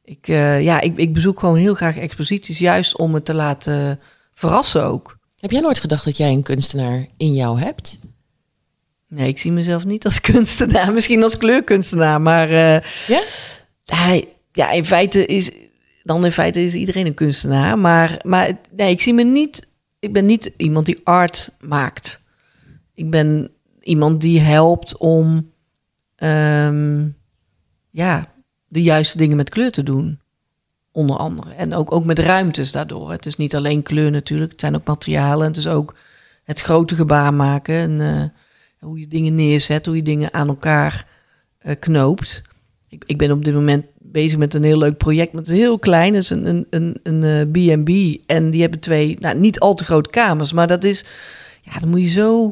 [0.05, 4.01] Ik, uh, ja, ik, ik bezoek gewoon heel graag exposities, juist om het te laten
[4.35, 5.19] verrassen ook.
[5.37, 7.99] Heb jij nooit gedacht dat jij een kunstenaar in jou hebt?
[9.09, 10.93] Nee, ik zie mezelf niet als kunstenaar.
[10.95, 12.51] Misschien als kleurkunstenaar, maar...
[12.51, 13.23] Uh, ja?
[13.85, 15.51] Hij, ja, in feite is...
[16.03, 17.78] Dan in feite is iedereen een kunstenaar.
[17.78, 19.66] Maar, maar nee, ik zie me niet...
[19.99, 22.20] Ik ben niet iemand die art maakt.
[22.95, 25.53] Ik ben iemand die helpt om...
[26.18, 27.16] Um,
[27.91, 28.32] ja,
[28.68, 30.20] de juiste dingen met kleur te doen.
[30.93, 31.53] Onder andere.
[31.53, 33.11] En ook, ook met ruimtes daardoor.
[33.11, 34.51] Het is niet alleen kleur natuurlijk.
[34.51, 35.47] Het zijn ook materialen.
[35.47, 35.95] Het is ook
[36.45, 37.74] het grote gebaar maken.
[37.74, 38.24] En uh,
[38.78, 39.87] hoe je dingen neerzet.
[39.87, 41.07] Hoe je dingen aan elkaar
[41.62, 42.43] uh, knoopt.
[42.95, 45.32] Ik, ik, ben op dit moment bezig met een heel leuk project.
[45.32, 46.14] Maar het is heel klein.
[46.14, 48.20] Het is een, een, een, een B&B.
[48.26, 50.53] En die hebben twee, nou, niet al te grote kamers.
[50.53, 51.05] Maar dat is,
[51.62, 52.51] ja, dan moet je zo...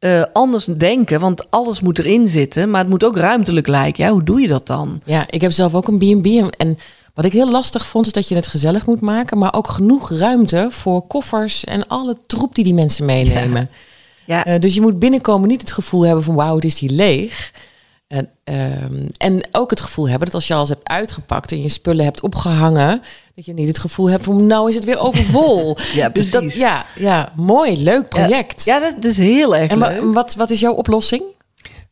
[0.00, 4.04] Uh, anders denken, want alles moet erin zitten, maar het moet ook ruimtelijk lijken.
[4.04, 5.00] Ja, hoe doe je dat dan?
[5.04, 6.26] Ja, ik heb zelf ook een B&B
[6.56, 6.78] en
[7.18, 10.10] wat ik heel lastig vond is dat je het gezellig moet maken, maar ook genoeg
[10.10, 13.70] ruimte voor koffers en alle troep die die mensen meenemen.
[14.24, 14.42] Ja.
[14.44, 14.54] ja.
[14.54, 17.52] Uh, dus je moet binnenkomen niet het gevoel hebben van wauw, het is hier leeg.
[18.08, 21.68] En, um, en ook het gevoel hebben dat als je alles hebt uitgepakt en je
[21.68, 23.02] spullen hebt opgehangen,
[23.34, 25.76] dat je niet het gevoel hebt van nou is het weer overvol.
[25.94, 26.52] ja, dus precies.
[26.52, 28.64] dat, ja, ja, mooi, leuk project.
[28.64, 30.14] Ja, ja dat is heel erg en leuk.
[30.14, 31.22] wat, wat is jouw oplossing?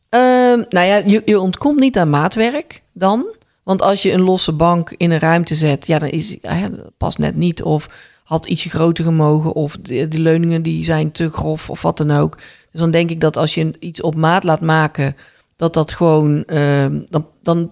[0.09, 3.35] Um, nou ja, je, je ontkomt niet aan maatwerk dan.
[3.63, 6.91] Want als je een losse bank in een ruimte zet, ja, dan is ja, dat
[6.97, 7.63] past net niet.
[7.63, 7.89] Of
[8.23, 9.53] had ietsje groter gemogen.
[9.53, 12.37] Of de, de leuningen die zijn te grof of wat dan ook.
[12.71, 15.15] Dus dan denk ik dat als je iets op maat laat maken,
[15.57, 17.71] dat dat gewoon, uh, dan, dan,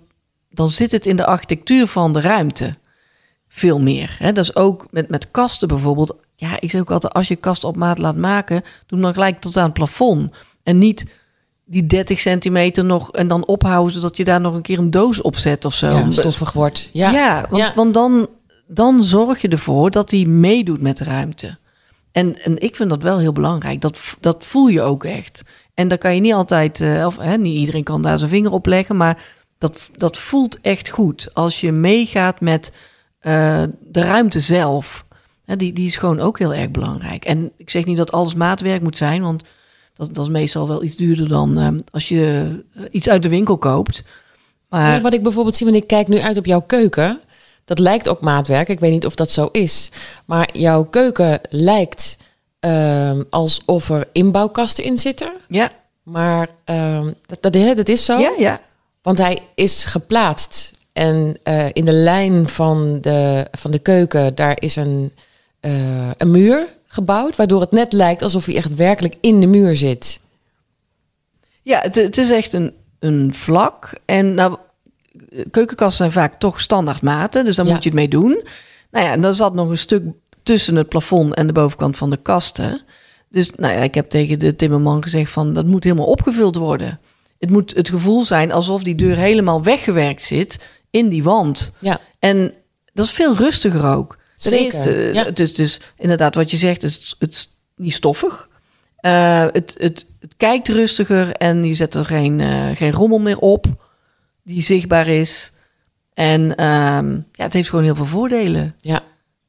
[0.49, 2.75] dan zit het in de architectuur van de ruimte
[3.47, 4.15] veel meer.
[4.19, 4.31] Hè?
[4.31, 6.15] Dat is ook met, met kasten bijvoorbeeld.
[6.35, 9.13] Ja, ik zeg ook altijd, als je kast op maat laat maken, doe hem dan
[9.13, 10.31] gelijk tot aan het plafond.
[10.63, 11.05] En niet
[11.65, 15.21] die 30 centimeter nog en dan ophouden zodat je daar nog een keer een doos
[15.21, 15.89] op zet of zo.
[15.89, 16.89] Ja, stoffig wordt.
[16.93, 17.73] Ja, ja, want, Ja.
[17.75, 18.27] want dan,
[18.67, 21.57] dan zorg je ervoor dat hij meedoet met de ruimte.
[22.15, 23.81] En, en ik vind dat wel heel belangrijk.
[23.81, 25.41] Dat, dat voel je ook echt.
[25.73, 28.51] En dan kan je niet altijd, uh, of hè, niet iedereen kan daar zijn vinger
[28.51, 29.23] op leggen, maar
[29.57, 31.29] dat, dat voelt echt goed.
[31.33, 32.71] Als je meegaat met
[33.21, 35.05] uh, de ruimte zelf.
[35.45, 37.25] Hè, die, die is gewoon ook heel erg belangrijk.
[37.25, 39.43] En ik zeg niet dat alles maatwerk moet zijn, want
[39.93, 43.57] dat, dat is meestal wel iets duurder dan uh, als je iets uit de winkel
[43.57, 44.03] koopt.
[44.69, 47.19] Maar Ja, wat ik bijvoorbeeld zie, want ik kijk nu uit op jouw keuken.
[47.65, 48.69] Dat lijkt ook maatwerk.
[48.69, 49.91] Ik weet niet of dat zo is.
[50.25, 52.17] Maar jouw keuken lijkt
[52.65, 55.31] uh, alsof er inbouwkasten in zitten.
[55.47, 55.71] ja,
[56.03, 58.17] Maar uh, dat, dat, dat is zo.
[58.17, 58.61] ja, ja.
[59.01, 60.71] Want hij is geplaatst.
[60.93, 65.13] En uh, in de lijn van de, van de keuken, daar is een,
[65.61, 67.35] uh, een muur gebouwd.
[67.35, 70.19] Waardoor het net lijkt alsof hij echt werkelijk in de muur zit.
[71.61, 73.99] Ja, het, het is echt een, een vlak.
[74.05, 74.57] En nou,
[75.51, 77.73] keukenkasten zijn vaak toch standaard maten, dus daar Ja.
[77.73, 78.43] moet je het mee doen.
[78.91, 80.03] Nou ja, en dan zat nog een stuk
[80.43, 82.81] tussen het plafond en de bovenkant van de kasten.
[83.29, 86.99] Dus nou ja, ik heb tegen de timmerman gezegd van dat moet helemaal opgevuld worden.
[87.39, 90.57] Het moet het gevoel zijn alsof die deur helemaal weggewerkt zit
[90.89, 91.71] in die wand.
[91.79, 91.99] Ja.
[92.19, 92.53] En
[92.93, 94.17] dat is veel rustiger ook.
[94.35, 95.23] Zeker, ja.
[95.23, 98.49] Het is dus inderdaad wat je zegt, het is, het is niet stoffig.
[98.95, 103.39] Eh, het, het, het kijkt rustiger en je zet er geen, eh, geen rommel meer
[103.39, 103.65] op
[104.45, 105.51] die zichtbaar is.
[106.13, 108.75] En ehm, ja, het heeft gewoon heel veel voordelen.
[108.81, 109.03] Ja.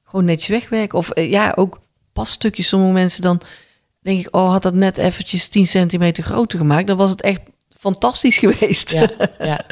[0.04, 0.98] Gewoon netjes wegwerken.
[0.98, 1.80] Of eh, ja, ook
[2.12, 2.68] passtukjes.
[2.68, 3.40] Sommige mensen dan
[4.02, 6.86] denk ik, oh, had dat net eventjes 10 centimeter groter gemaakt.
[6.86, 7.42] Dan was het echt
[7.78, 8.90] fantastisch geweest.
[8.90, 9.66] Ja, ja.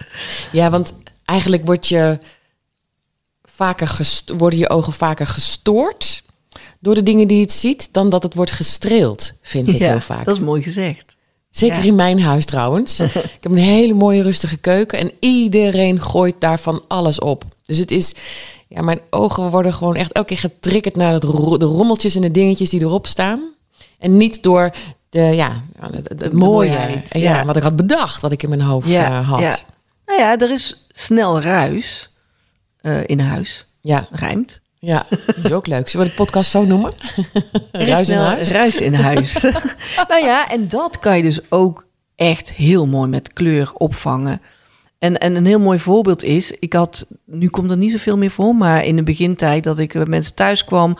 [0.52, 0.94] ja, want
[1.24, 2.18] eigenlijk word je
[3.42, 4.00] vaker
[4.36, 6.22] worden je ogen vaker gestoord
[6.80, 10.00] door de dingen die het ziet, dan dat het wordt gestreeld, vind ik Ja, heel
[10.00, 10.24] vaak.
[10.24, 11.13] Dat is mooi gezegd.
[11.54, 11.82] Zeker ja.
[11.82, 13.00] in mijn huis trouwens.
[13.36, 17.44] ik heb een hele mooie rustige keuken en iedereen gooit daarvan alles op.
[17.66, 18.14] Dus het is,
[18.68, 22.20] ja, mijn ogen worden gewoon echt elke keer getriggerd naar het ro- de rommeltjes en
[22.20, 23.40] de dingetjes die erop staan.
[23.98, 24.74] En niet door
[25.08, 27.44] de, ja, het, het, mooie, ja, ja.
[27.44, 29.64] wat ik had bedacht, wat ik in mijn hoofd Ja, eh, had.
[30.06, 32.10] Nou ja, er is snel ruis
[32.80, 33.66] eh, in huis.
[33.80, 34.06] ja.
[34.10, 34.60] Rijmt.
[34.84, 35.88] Ja, dat is ook leuk.
[35.88, 36.92] Zullen we de podcast zo noemen?
[37.72, 38.50] Is Ruis in huis?
[38.50, 39.42] ruis in huis.
[40.08, 44.40] nou ja, en dat kan je dus ook echt heel mooi met kleur opvangen.
[44.98, 48.30] En, en een heel mooi voorbeeld is, ik had, nu komt er niet zoveel meer
[48.30, 50.96] voor, maar in de begintijd dat ik bij mensen thuis kwam,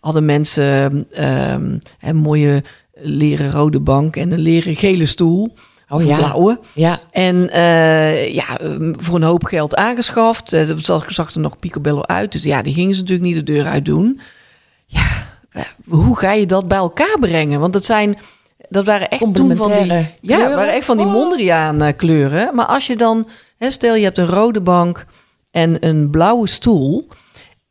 [0.00, 2.62] hadden mensen ehm, een mooie
[2.94, 5.56] leren rode bank en een leren gele stoel.
[5.88, 6.16] Oh ja.
[6.16, 6.60] blauwe.
[6.74, 10.50] Ja, En eh, ja, um, voor een hoop geld aangeschaft.
[10.50, 12.32] Dat zag, zag er nog picobello uit.
[12.32, 14.20] Dus ja, die gingen ze natuurlijk niet de deur uit doen.
[14.86, 15.06] Ja,
[15.50, 17.60] eh, hoe ga je dat bij elkaar brengen?
[17.60, 18.18] Want dat zijn...
[18.70, 21.12] Dat waren echt toen van die, ja, waren echt van die Oh.
[21.12, 22.54] Mondriaan kleuren.
[22.54, 23.28] Maar als je dan,
[23.58, 25.06] hè, stel je hebt een rode bank
[25.50, 27.06] en een blauwe stoel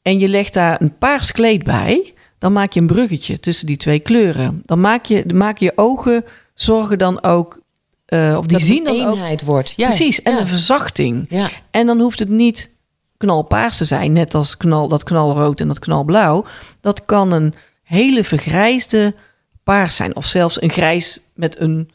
[0.02, 3.78] en je legt daar een paars kleed bij, dan maak je een bruggetje tussen die
[3.78, 4.62] twee kleuren.
[4.66, 7.62] Dan maak je, maak je ogen zorgen dan ook,
[8.08, 9.74] eh, of die dat zien het dan een ook eenheid wordt.
[9.76, 10.40] Ja, Precies, en ja.
[10.40, 11.26] een verzachting.
[11.30, 12.70] Ja, En dan hoeft het niet
[13.18, 16.46] knalpaars te zijn, net als knal, dat knalrood en dat knalblauw.
[16.82, 17.54] Dat kan een
[17.84, 19.16] hele vergrijsde
[19.64, 21.90] paars zijn, of zelfs een grijs met een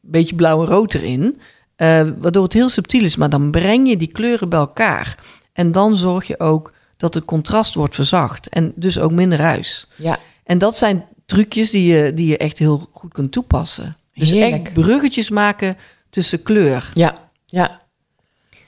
[0.00, 1.40] beetje blauw en rood erin.
[1.76, 5.18] eh, waardoor het heel subtiel is, maar dan breng je die kleuren bij elkaar.
[5.52, 9.86] En dan zorg je ook dat het contrast wordt verzacht en dus ook minder ruis.
[9.96, 10.18] ja.
[10.44, 13.96] En dat zijn trucjes die je, die je echt heel goed kunt toepassen.
[14.16, 14.66] Dus Heerlijk.
[14.66, 15.76] echt bruggetjes maken
[16.10, 16.90] tussen kleur.
[16.94, 17.84] ja, ja.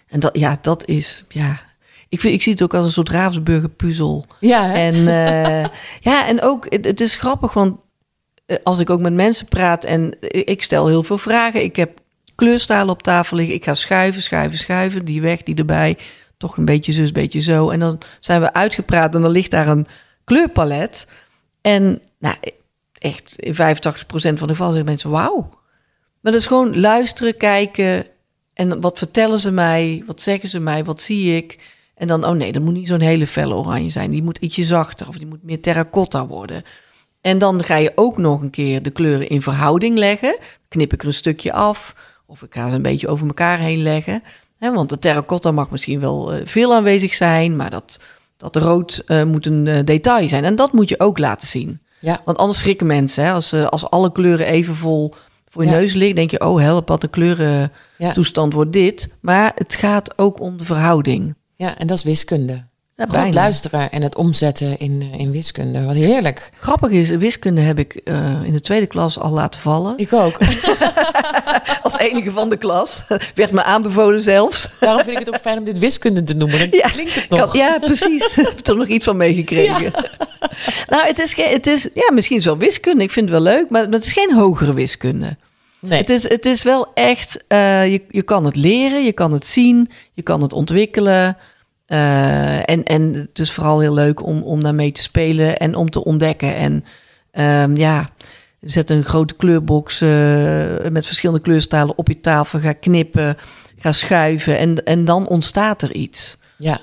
[0.09, 1.61] En dat, ja, dat is, ja.
[2.09, 4.26] Ik, vind, ik zie het ook als een soort Ravensburger puzzel.
[4.40, 4.72] Ja, hè?
[4.72, 5.70] En eh,
[6.01, 7.76] ja, en ook, het, het is grappig, want
[8.46, 11.62] eh, als ik ook met mensen praat en ik stel heel veel vragen.
[11.62, 12.01] Ik heb
[12.34, 13.55] kleurstalen op tafel liggen.
[13.55, 15.05] Ik ga schuiven, schuiven, schuiven.
[15.05, 15.99] Die weg, die erbij.
[16.36, 17.70] Toch een beetje zus, beetje zo.
[17.70, 19.86] En dan zijn we uitgepraat en dan ligt daar een
[20.24, 21.07] kleurpalet.
[21.61, 22.36] En nou,
[22.99, 25.49] echt in 85% van de gevallen zeggen mensen, wauw.
[26.20, 28.07] Maar dat is gewoon luisteren, kijken.
[28.55, 30.03] En wat vertellen ze mij?
[30.07, 30.84] Wat zeggen ze mij?
[30.84, 31.59] Wat zie ik?
[31.94, 34.11] En dan, oh nee, dat moet niet zo'n hele felle oranje zijn.
[34.11, 36.62] Die moet ietsje zachter of die moet meer terracotta worden.
[37.20, 40.38] En dan ga je ook nog een keer de kleuren in verhouding leggen.
[40.68, 41.94] Knip ik er een stukje af
[42.26, 44.22] of ik ga ze een beetje over elkaar heen leggen.
[44.59, 48.01] Hè, want de terracotta mag misschien wel eh, veel aanwezig zijn, maar dat,
[48.36, 50.44] dat rood eh, moet een eh, detail zijn.
[50.44, 51.80] En dat moet je ook laten zien.
[52.01, 52.20] Ja.
[52.24, 53.24] Want anders schrikken mensen.
[53.24, 53.32] Hè?
[53.32, 55.14] Als, eh, als alle kleuren even vol
[55.49, 55.76] voor je Ja.
[55.76, 58.57] neus liggen, denk je, oh help, wat de kleurentoestand Ja.
[58.57, 59.09] wordt dit.
[59.20, 61.34] Maar het gaat ook om de verhouding.
[61.57, 62.64] ja, en dat is wiskunde.
[62.99, 63.32] Ja, Goed bijna.
[63.34, 65.84] luisteren en het omzetten in, eh, in wiskunde.
[65.84, 66.51] Wat heerlijk.
[66.61, 69.94] Grappig is, wiskunde heb ik eh, in de tweede klas al laten vallen.
[69.96, 70.38] Ik ook.
[71.82, 73.03] Als enige van de klas.
[73.34, 74.68] Werd me aanbevolen zelfs.
[74.80, 76.59] Daarom vind ik het ook fijn om dit wiskunde te noemen.
[76.59, 77.55] Dan Ja, klinkt het had- nog.
[77.57, 78.24] ja, precies.
[78.38, 79.92] Ik heb er nog iets van meegekregen.
[80.88, 83.03] Nou, het is, het is ja, misschien is wel wiskunde.
[83.03, 85.36] Ik vind het wel leuk, maar het is geen hogere wiskunde.
[85.80, 85.99] Nee.
[85.99, 89.46] Het, is, het is wel echt, eh, je, je kan het leren, je kan het
[89.46, 91.36] zien, je kan het ontwikkelen.
[91.89, 95.91] Eh, en, en het is vooral heel leuk om, om daarmee te spelen en om
[95.91, 96.55] te ontdekken.
[96.55, 96.84] En
[97.30, 98.11] ehm, ja,
[98.61, 100.09] zet een grote kleurbox eh,
[100.91, 103.36] met verschillende kleurstalen op je tafel, ga knippen,
[103.78, 106.36] ga schuiven en, en dan ontstaat er iets.
[106.57, 106.80] Ja,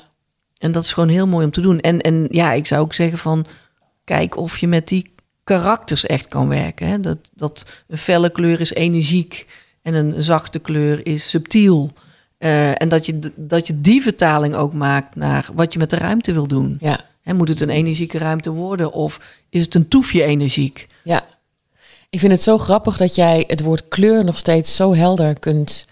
[0.57, 1.79] En dat is gewoon heel mooi om te doen.
[1.79, 3.45] En, en ja, ik zou ook zeggen van,
[4.03, 6.87] kijk of je met die karakters echt kan werken.
[6.87, 6.99] Hè?
[6.99, 9.47] Dat, dat een felle kleur is energiek
[9.81, 11.91] en een zachte kleur is subtiel.
[12.45, 15.95] Eh, en dat je, dat je die vertaling ook maakt naar wat je met de
[15.97, 16.77] ruimte wil doen.
[16.79, 19.19] ja, Hè, moet het een energieke ruimte worden of
[19.49, 20.87] is het een toefje energiek?
[21.03, 21.21] ja.
[22.09, 25.85] Ik vind het zo grappig dat jij het woord kleur nog steeds zo helder kunt,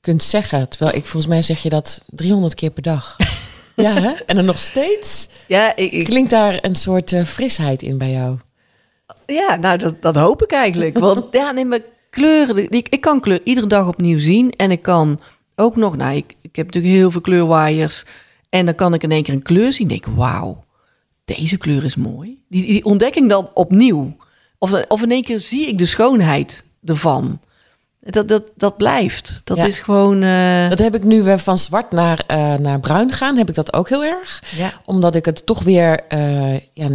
[0.00, 0.68] kunt zeggen.
[0.68, 3.16] Terwijl ik volgens mij zeg je dat 300 keer per dag.
[3.76, 4.10] Ja, hè?
[4.26, 8.10] en dan nog steeds Ja, ik, ik- klinkt daar een soort eh, frisheid in bij
[8.10, 8.36] jou.
[9.26, 10.98] ja nou, dat, dat hoop ik eigenlijk.
[10.98, 11.80] Want ja, nee, maar
[12.10, 14.50] kleuren, ik, ik kan kleur iedere dag opnieuw zien.
[14.56, 15.20] En ik kan
[15.58, 18.04] ook nog, nou, ik, ik heb natuurlijk heel veel kleurwaaiers.
[18.48, 19.88] En dan kan ik in één keer een kleur zien.
[19.88, 20.64] denk wauw,
[21.24, 22.38] deze kleur is mooi.
[22.48, 24.16] Die, die ontdek ik dan opnieuw.
[24.58, 27.40] Of, of in één keer zie ik de schoonheid ervan.
[28.00, 29.40] Dat, dat, dat blijft.
[29.44, 29.64] Dat Ja.
[29.64, 30.22] is gewoon...
[30.22, 33.36] eh, Dat heb ik nu weer van zwart naar, eh, naar bruin gaan.
[33.36, 34.42] Heb ik dat ook heel erg.
[34.56, 34.70] ja.
[34.84, 36.88] Omdat ik het toch weer eh, ja,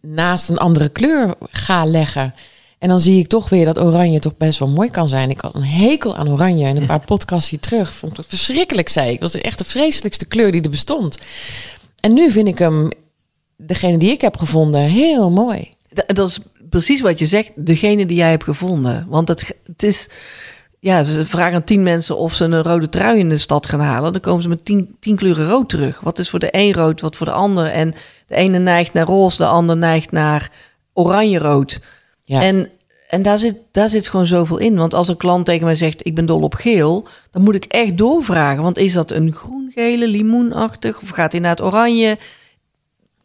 [0.00, 2.34] naast een andere kleur ga leggen.
[2.78, 5.30] En dan zie ik toch weer dat oranje toch best wel mooi kan zijn.
[5.30, 6.66] Ik had een hekel aan oranje.
[6.66, 9.20] En een paar podcasts hier terug vond ik het verschrikkelijk, zei ik.
[9.20, 11.18] Het was echt de vreselijkste kleur die er bestond.
[12.00, 12.88] En nu vind ik hem,
[13.56, 15.68] degene die ik heb gevonden, heel mooi.
[16.06, 19.06] Dat is precies wat je zegt, degene die jij hebt gevonden.
[19.08, 20.08] Want het, het is,
[20.78, 23.80] ja, ze vragen aan tien mensen of ze een rode trui in de stad gaan
[23.80, 24.12] halen.
[24.12, 26.00] Dan komen ze met tien, tien kleuren rood terug.
[26.00, 27.66] Wat is voor de een rood, wat voor de ander.
[27.66, 27.94] En
[28.26, 30.50] de ene neigt naar roze, de ander neigt naar
[30.92, 31.80] oranje-rood.
[32.28, 32.42] Ja.
[32.42, 32.70] En,
[33.08, 34.76] en daar, zit, daar zit gewoon zoveel in.
[34.76, 37.64] Want als een klant tegen mij zegt, ik ben dol op geel, dan moet ik
[37.64, 38.62] echt doorvragen.
[38.62, 42.10] Want is dat een groen-gele, limoenachtig, of gaat hij naar het oranje?
[42.10, 42.18] Ik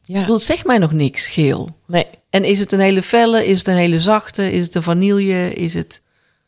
[0.02, 0.20] Ja.
[0.20, 1.70] bedoel, het zegt mij nog niks, geel.
[1.88, 2.06] Nee.
[2.30, 3.46] En is het een hele felle?
[3.46, 4.52] Is het een hele zachte?
[4.52, 5.54] Is het een vanille?
[5.54, 6.02] Is het...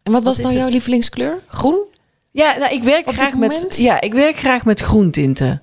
[0.03, 0.73] En wat was nou jouw het?
[0.73, 1.35] lievelingskleur?
[1.47, 1.83] Groen?
[2.31, 3.77] Ja, nou, ik werk Op graag met.
[3.77, 5.61] Ja, ik werk graag met groentinten.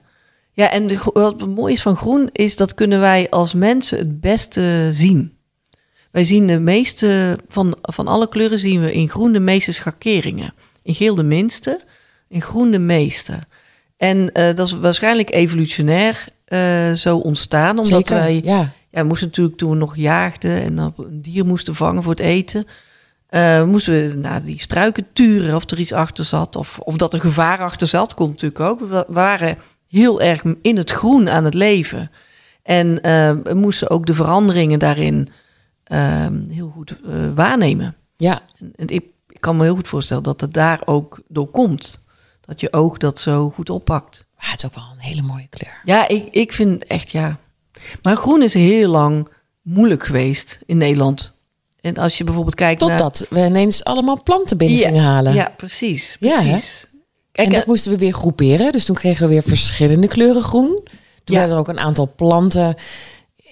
[0.53, 4.21] Ja, en de, wat mooi is van groen is dat kunnen wij als mensen het
[4.21, 5.33] beste zien.
[6.13, 10.55] Wij zien de meeste van, van alle kleuren zien we in groen de meeste schakeringen.
[10.83, 11.81] In geel de minste,
[12.29, 13.39] in groen de meeste.
[13.97, 18.15] En eh, dat is waarschijnlijk evolutionair eh, zo ontstaan, omdat Zeker.
[18.15, 18.73] wij Ja.
[18.91, 22.13] ja, we moesten natuurlijk toen we nog jaagden en dan een dier moesten vangen voor
[22.13, 22.67] het eten.
[23.29, 26.57] eh, moesten we naar die struiken turen of er iets achter zat.
[26.57, 28.81] Of, of dat er gevaar achter zat, kon natuurlijk ook.
[28.81, 29.59] We waren
[29.89, 32.11] heel erg in het groen aan het leven.
[32.63, 32.95] En
[33.43, 35.29] we moesten ook de veranderingen daarin
[36.51, 37.97] heel goed eh, waarnemen.
[38.17, 38.41] ja.
[38.59, 42.01] En, en ik, ik kan me heel goed voorstellen dat het daar ook door komt.
[42.41, 44.27] Dat je oog dat zo goed oppakt.
[44.37, 45.81] Maar het is ook wel een hele mooie kleur.
[45.85, 47.39] Ja, ik, ik vind echt ja.
[48.03, 49.29] Maar groen is heel lang
[49.63, 51.33] moeilijk geweest in Nederland.
[51.81, 52.91] En als je bijvoorbeeld kijkt naar...
[52.99, 55.35] Totdat we ineens allemaal planten binnen Ja, gingen halen.
[55.35, 56.17] Ja, precies.
[56.21, 56.87] Ja, precies.
[57.33, 58.73] Kijk, en dat eh, moesten we weer groeperen.
[58.73, 60.81] Dus toen kregen we weer verschillende kleuren groen.
[60.85, 60.91] Toen
[61.25, 61.35] Ja.
[61.35, 62.75] werden er ook een aantal planten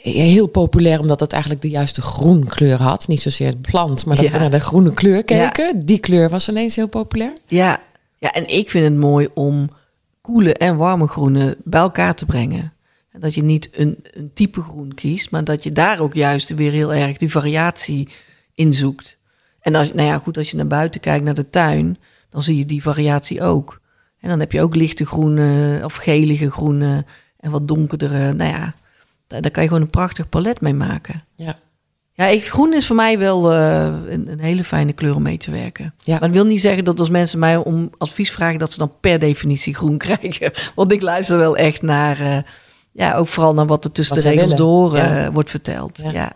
[0.03, 3.09] heel populair, omdat het eigenlijk de juiste groenkleur had.
[3.09, 4.33] Niet zozeer het plant, maar dat Ja.
[4.33, 5.87] we naar de groene kleur keken.
[5.87, 7.33] Die kleur was ineens heel populair.
[7.47, 7.81] ja,
[8.19, 9.71] ja, en ik vind het mooi om
[10.21, 12.73] koele en warme groenen bij elkaar te brengen.
[13.13, 16.55] En dat je niet een, een type groen kiest, maar dat je daar ook juist
[16.55, 18.09] weer heel erg die variatie
[18.55, 19.17] in zoekt.
[19.61, 21.99] En als, nou ja, goed, als je naar buiten kijkt, naar de tuin,
[22.31, 23.81] dan zie je die variatie ook.
[24.21, 27.05] En dan heb je ook lichte groene of gelige groene
[27.41, 28.33] en wat donkerdere.
[28.33, 28.75] Nou ja,
[29.31, 31.21] daar, daar kan je gewoon een prachtig palet mee maken.
[31.37, 31.59] Ja.
[32.13, 35.37] Ja, ik, groen is voor mij wel eh, een, een hele fijne kleur om mee
[35.37, 35.95] te werken.
[36.05, 36.13] Ja.
[36.13, 38.93] Maar dat wil niet zeggen dat als mensen mij om advies vragen, dat ze dan
[39.01, 40.53] per definitie groen krijgen.
[40.75, 42.39] Want ik luister wel echt naar, eh,
[42.93, 44.65] ja, ook vooral naar wat er tussen Wat de regels willen.
[44.67, 45.33] door eh, Ja.
[45.33, 45.99] wordt verteld.
[46.03, 46.11] Ja.
[46.13, 46.33] Ja.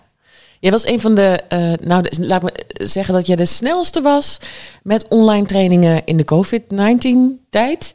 [0.61, 1.41] Jij was een van de,
[1.83, 2.53] nou de- laat me
[2.85, 4.39] zeggen dat jij de snelste was
[4.83, 7.95] met online trainingen in de COVID-19 tijd.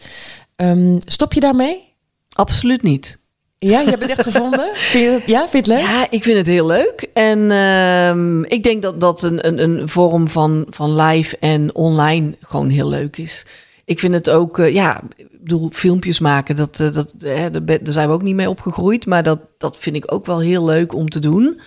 [0.56, 1.88] Ehm, stop je daarmee?
[2.34, 3.18] absoluut niet.
[3.60, 4.70] Ja, je hebt het echt gevonden?
[4.92, 5.90] Vind je dat, ja, vind je het leuk?
[5.92, 7.10] Ja, ik vind het heel leuk.
[7.14, 12.36] En ehm, ik denk dat dat een, een, een vorm van, van live en online
[12.42, 13.46] gewoon heel leuk is.
[13.86, 17.80] Ik vind het ook, eh, ja, ik bedoel, filmpjes maken, dat, eh, dat, hè, daar
[17.94, 19.06] zijn we ook niet mee opgegroeid.
[19.06, 21.60] Maar dat, dat vind ik ook wel heel leuk om te doen.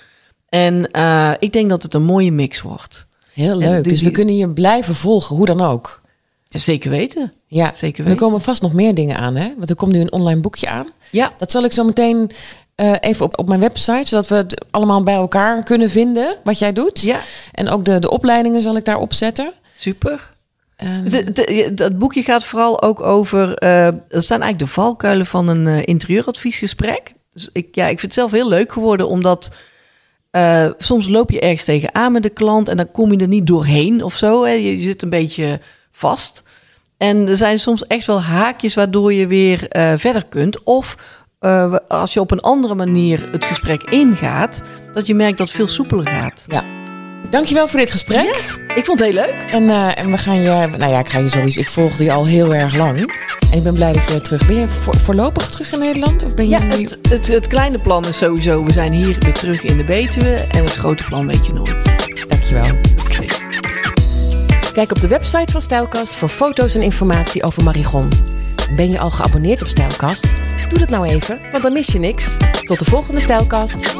[0.48, 3.06] En eh, ik denk dat het een mooie mix wordt.
[3.32, 3.84] Heel leuk.
[3.84, 6.00] Dus we die- kunnen je blijven volgen, hoe dan ook.
[6.52, 7.32] Ja, zeker weten.
[7.46, 8.20] Ja, Zeker er weten.
[8.26, 9.52] komen vast nog meer dingen aan, hè?
[9.56, 10.86] Want er komt nu een online boekje aan.
[11.10, 12.30] Ja, Dat zal ik zo meteen
[12.74, 16.58] eh, even op, op mijn website, zodat we het allemaal bij elkaar kunnen vinden, wat
[16.58, 17.00] jij doet.
[17.00, 17.20] ja,
[17.52, 19.52] En ook de, de opleidingen zal ik daar opzetten.
[19.76, 20.30] super.
[20.76, 23.54] Het- het boekje gaat vooral ook over.
[23.54, 27.12] eh dat zijn eigenlijk de valkuilen van een eh, interieuradviesgesprek.
[27.32, 29.50] Dus ik, ja, ik vind het zelf heel leuk geworden, omdat
[30.78, 34.04] soms loop je ergens tegenaan met de klant en dan kom je er niet doorheen
[34.04, 34.44] of zo.
[34.44, 34.50] Hè.
[34.52, 35.60] Je, je zit een beetje
[36.08, 36.42] vast.
[36.98, 40.62] En er zijn soms echt wel haakjes waardoor je weer eh, verder kunt.
[40.62, 40.96] Of
[41.38, 44.60] eh, als je op een andere manier het gesprek ingaat,
[44.94, 46.44] dat je merkt dat het veel soepeler gaat.
[46.48, 46.64] ja.
[47.30, 48.54] Dankjewel voor dit gesprek.
[48.74, 49.50] Ik vond het heel leuk.
[49.50, 52.12] En, eh, en we gaan je, nou ja, ik ga je sowieso, ik volgde je
[52.12, 52.98] al heel erg lang.
[53.50, 54.56] En ik ben blij dat je terug ben.
[54.56, 56.24] je voor- voorlopig terug in Nederland?
[56.24, 59.16] Of ben je Ja, nu- het, het, het kleine plan is sowieso, we zijn hier
[59.18, 60.34] weer terug in de Betuwe.
[60.34, 61.84] En het grote plan weet je nooit.
[62.28, 62.66] Dankjewel.
[64.72, 68.08] Kijk op de website van Stijlkast voor foto's en informatie over Marigon.
[68.76, 70.38] Ben je al geabonneerd op Stijlkast?
[70.68, 72.36] Doe dat nou even, want dan mis je niks.
[72.64, 73.94] Tot de volgende Stijlkast.